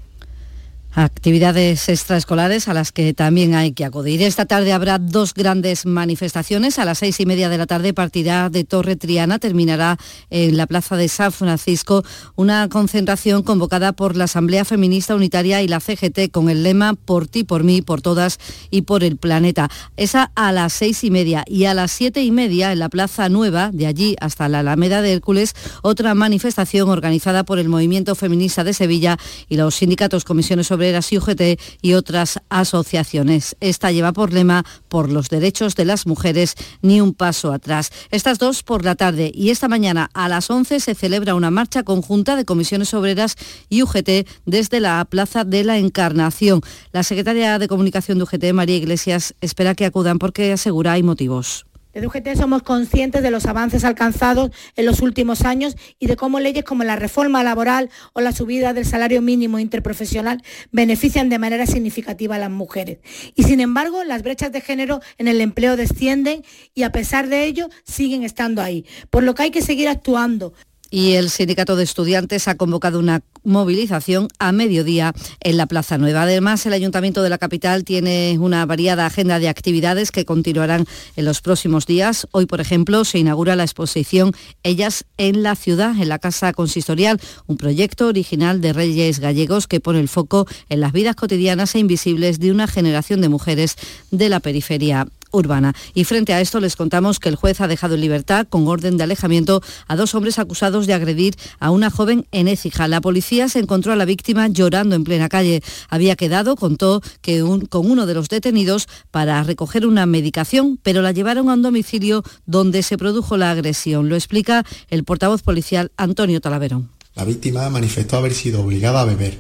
[0.93, 4.21] Actividades extraescolares a las que también hay que acudir.
[4.21, 6.79] Esta tarde habrá dos grandes manifestaciones.
[6.79, 9.97] A las seis y media de la tarde partirá de Torre Triana, terminará
[10.29, 12.03] en la plaza de San Francisco
[12.35, 17.25] una concentración convocada por la Asamblea Feminista Unitaria y la CGT con el lema Por
[17.25, 18.37] ti, por mí, por todas
[18.69, 19.69] y por el planeta.
[19.95, 23.29] Esa a las seis y media y a las siete y media en la Plaza
[23.29, 28.65] Nueva, de allí hasta la Alameda de Hércules, otra manifestación organizada por el Movimiento Feminista
[28.65, 29.17] de Sevilla
[29.47, 33.55] y los sindicatos Comisiones Obreras y UGT y otras asociaciones.
[33.59, 37.91] Esta lleva por lema por los derechos de las mujeres, ni un paso atrás.
[38.09, 41.83] Estas dos por la tarde y esta mañana a las 11 se celebra una marcha
[41.83, 43.35] conjunta de comisiones obreras
[43.69, 46.61] y UGT desde la Plaza de la Encarnación.
[46.91, 51.67] La secretaria de Comunicación de UGT, María Iglesias, espera que acudan porque asegura hay motivos.
[51.93, 56.39] Desde UGT somos conscientes de los avances alcanzados en los últimos años y de cómo
[56.39, 61.65] leyes como la reforma laboral o la subida del salario mínimo interprofesional benefician de manera
[61.65, 62.99] significativa a las mujeres.
[63.35, 67.45] Y sin embargo, las brechas de género en el empleo descienden y a pesar de
[67.45, 68.85] ello siguen estando ahí.
[69.09, 70.53] Por lo que hay que seguir actuando.
[70.93, 76.23] Y el sindicato de estudiantes ha convocado una movilización a mediodía en la Plaza Nueva.
[76.23, 80.85] Además, el Ayuntamiento de la capital tiene una variada agenda de actividades que continuarán
[81.15, 82.27] en los próximos días.
[82.31, 84.33] Hoy, por ejemplo, se inaugura la exposición
[84.63, 89.79] Ellas en la ciudad, en la Casa Consistorial, un proyecto original de Reyes Gallegos que
[89.79, 93.77] pone el foco en las vidas cotidianas e invisibles de una generación de mujeres
[94.11, 95.73] de la periferia urbana.
[95.93, 98.97] Y frente a esto les contamos que el juez ha dejado en libertad con orden
[98.97, 102.87] de alejamiento a dos hombres acusados de agredir a una joven en Écija.
[102.87, 105.63] La policía se encontró a la víctima llorando en plena calle.
[105.89, 111.11] Había quedado, contó, que con uno de los detenidos para recoger una medicación, pero la
[111.11, 114.09] llevaron a un domicilio donde se produjo la agresión.
[114.09, 116.89] Lo explica el portavoz policial Antonio Talaverón.
[117.15, 119.37] La víctima manifestó haber sido obligada a beber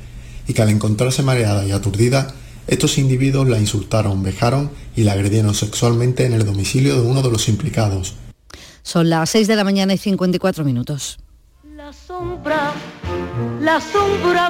[0.47, 2.35] y que al encontrarse mareada y aturdida
[2.67, 7.31] estos individuos la insultaron, vejaron y la agredieron sexualmente en el domicilio de uno de
[7.31, 8.15] los implicados.
[8.83, 11.19] Son las 6 de la mañana y 54 minutos.
[11.75, 12.73] La sombra,
[13.61, 14.49] la sombra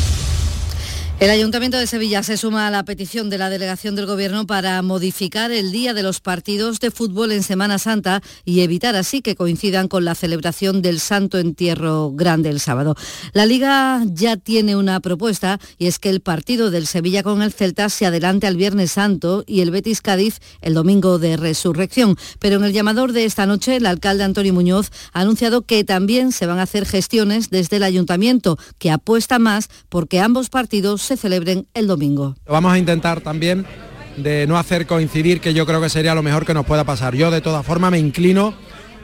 [1.21, 4.81] El Ayuntamiento de Sevilla se suma a la petición de la delegación del Gobierno para
[4.81, 9.35] modificar el día de los partidos de fútbol en Semana Santa y evitar así que
[9.35, 12.95] coincidan con la celebración del Santo Entierro Grande el sábado.
[13.33, 17.53] La Liga ya tiene una propuesta y es que el partido del Sevilla con el
[17.53, 22.17] Celta se adelante al Viernes Santo y el Betis Cádiz el domingo de Resurrección.
[22.39, 26.31] Pero en el llamador de esta noche, el alcalde Antonio Muñoz ha anunciado que también
[26.31, 31.17] se van a hacer gestiones desde el Ayuntamiento, que apuesta más porque ambos partidos se
[31.17, 32.35] celebren el domingo.
[32.47, 33.65] Vamos a intentar también
[34.15, 37.15] de no hacer coincidir, que yo creo que sería lo mejor que nos pueda pasar.
[37.15, 38.53] Yo de todas formas me inclino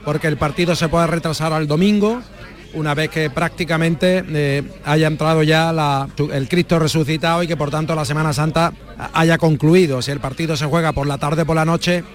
[0.06, 2.22] porque el partido se pueda retrasar al domingo,
[2.74, 7.94] una vez que prácticamente eh, haya entrado ya el Cristo resucitado y que por tanto
[7.94, 8.72] la Semana Santa
[9.12, 10.02] haya concluido.
[10.02, 12.06] Si el partido se juega por la tarde, por la noche,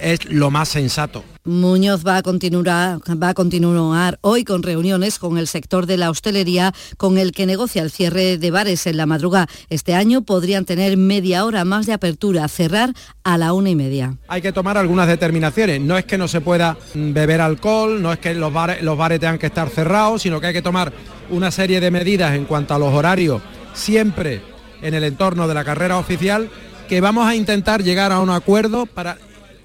[0.00, 1.24] es lo más sensato.
[1.44, 6.10] Muñoz va a, continuar, va a continuar hoy con reuniones con el sector de la
[6.10, 9.46] hostelería con el que negocia el cierre de bares en la madrugada.
[9.70, 12.92] Este año podrían tener media hora más de apertura, cerrar
[13.24, 14.16] a la una y media.
[14.28, 15.80] Hay que tomar algunas determinaciones.
[15.80, 19.20] No es que no se pueda beber alcohol, no es que los bares, los bares
[19.20, 20.92] tengan que estar cerrados, sino que hay que tomar
[21.30, 23.40] una serie de medidas en cuanto a los horarios,
[23.72, 24.42] siempre
[24.82, 26.50] en el entorno de la carrera oficial,
[26.88, 29.18] que vamos a intentar llegar a un acuerdo para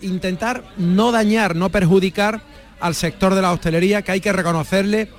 [0.03, 2.41] intentar no dañar, no perjudicar
[2.79, 5.09] al sector de la hostelería, que hay que reconocerle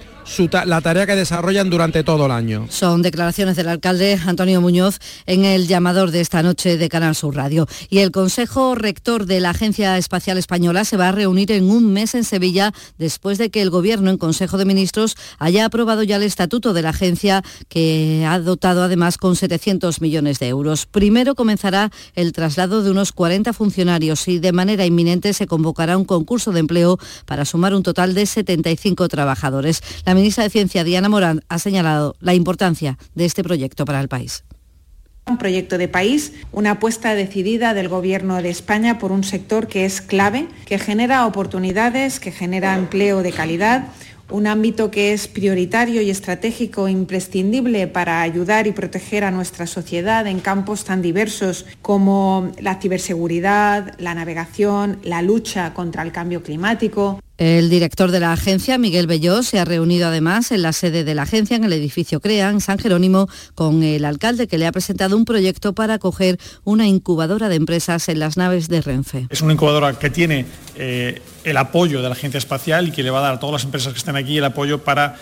[0.67, 2.67] la tarea que desarrollan durante todo el año.
[2.71, 7.37] Son declaraciones del alcalde Antonio Muñoz en el llamador de esta noche de Canal Sur
[7.37, 7.67] Radio.
[7.91, 11.93] Y el Consejo Rector de la Agencia Espacial Española se va a reunir en un
[11.93, 16.17] mes en Sevilla después de que el Gobierno en Consejo de Ministros haya aprobado ya
[16.17, 20.87] el estatuto de la agencia que ha dotado además con 700 millones de euros.
[20.87, 26.05] Primero comenzará el traslado de unos 40 funcionarios y de manera inminente se convocará un
[26.05, 29.83] concurso de empleo para sumar un total de 75 trabajadores.
[30.15, 34.45] Ministra de Ciencia, Diana Morán, ha señalado la importancia de este proyecto para el país.
[35.27, 39.87] Un proyecto de país, una apuesta decidida del Gobierno de España por un sector que
[39.87, 43.89] es clave, que genera oportunidades, que genera empleo de calidad,
[44.31, 50.27] un ámbito que es prioritario y estratégico imprescindible para ayudar y proteger a nuestra sociedad
[50.27, 57.21] en campos tan diversos como la ciberseguridad, la navegación, la lucha contra el cambio climático.
[57.37, 61.15] El director de la agencia, Miguel Belló, se ha reunido además en la sede de
[61.17, 64.73] la agencia, en el edificio CREA, en San Jerónimo, con el alcalde que le ha
[64.73, 69.27] presentado un proyecto para acoger una incubadora de empresas en las naves de Renfe.
[69.31, 73.11] Es una incubadora que tiene eh, el apoyo de la agencia espacial y que le
[73.11, 75.17] va a dar a todas las empresas que están aquí el apoyo para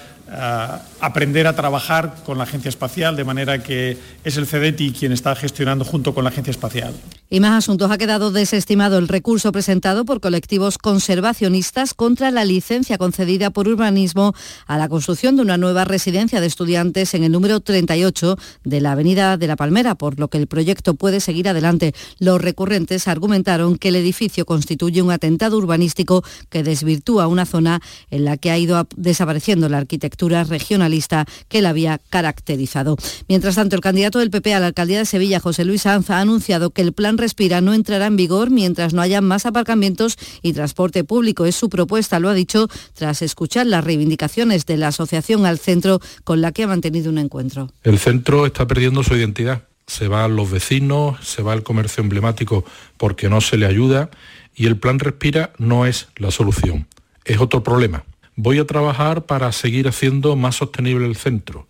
[1.01, 5.35] aprender a trabajar con la Agencia Espacial, de manera que es el CEDETI quien está
[5.35, 6.95] gestionando junto con la Agencia Espacial.
[7.29, 7.91] Y más asuntos.
[7.91, 14.35] Ha quedado desestimado el recurso presentado por colectivos conservacionistas contra la licencia concedida por urbanismo
[14.67, 18.93] a la construcción de una nueva residencia de estudiantes en el número 38 de la
[18.93, 21.95] Avenida de la Palmera, por lo que el proyecto puede seguir adelante.
[22.19, 28.25] Los recurrentes argumentaron que el edificio constituye un atentado urbanístico que desvirtúa una zona en
[28.25, 32.97] la que ha ido desapareciendo la arquitectura regionalista que la había caracterizado.
[33.29, 36.21] Mientras tanto, el candidato del PP a la alcaldía de Sevilla, José Luis Sanz, ha
[36.21, 40.53] anunciado que el plan Respira no entrará en vigor mientras no haya más aparcamientos y
[40.53, 41.47] transporte público.
[41.47, 46.01] Es su propuesta, lo ha dicho tras escuchar las reivindicaciones de la asociación al centro
[46.25, 47.71] con la que ha mantenido un encuentro.
[47.83, 49.63] El centro está perdiendo su identidad.
[49.87, 52.65] Se van los vecinos, se va el comercio emblemático
[52.97, 54.11] porque no se le ayuda
[54.55, 56.87] y el plan Respira no es la solución,
[57.25, 58.05] es otro problema.
[58.35, 61.67] Voy a trabajar para seguir haciendo más sostenible el centro,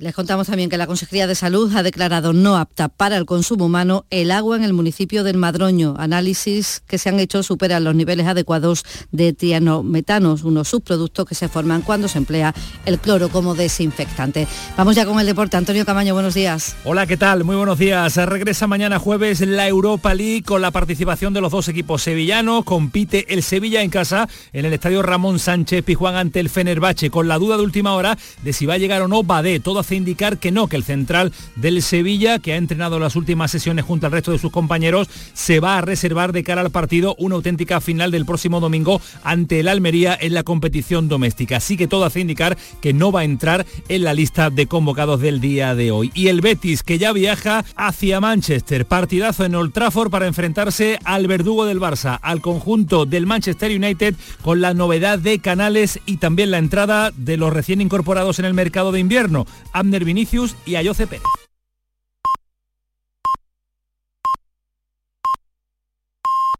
[0.00, 3.66] les contamos también que la Consejería de Salud ha declarado no apta para el consumo
[3.66, 5.94] humano el agua en el municipio del Madroño.
[5.98, 8.82] Análisis que se han hecho superan los niveles adecuados
[9.12, 12.54] de trianometanos, unos subproductos que se forman cuando se emplea
[12.86, 14.48] el cloro como desinfectante.
[14.74, 15.58] Vamos ya con el deporte.
[15.58, 16.76] Antonio Camaño, buenos días.
[16.84, 17.44] Hola, ¿qué tal?
[17.44, 18.16] Muy buenos días.
[18.16, 22.64] Regresa mañana jueves la Europa League con la participación de los dos equipos sevillanos.
[22.64, 27.28] Compite el Sevilla en casa en el estadio Ramón Sánchez Pijuán ante el Fenerbache con
[27.28, 29.60] la duda de última hora de si va a llegar o no Badé.
[29.60, 33.84] Todo indicar que no, que el central del Sevilla, que ha entrenado las últimas sesiones
[33.84, 37.36] junto al resto de sus compañeros, se va a reservar de cara al partido una
[37.36, 41.56] auténtica final del próximo domingo ante el Almería en la competición doméstica.
[41.56, 45.20] Así que todo hace indicar que no va a entrar en la lista de convocados
[45.20, 46.10] del día de hoy.
[46.14, 51.26] Y el Betis, que ya viaja hacia Manchester, partidazo en Old Trafford para enfrentarse al
[51.26, 56.50] verdugo del Barça, al conjunto del Manchester United, con la novedad de Canales y también
[56.50, 59.46] la entrada de los recién incorporados en el mercado de invierno.
[59.80, 61.49] Abner Vinicius y Ayoce Pérez.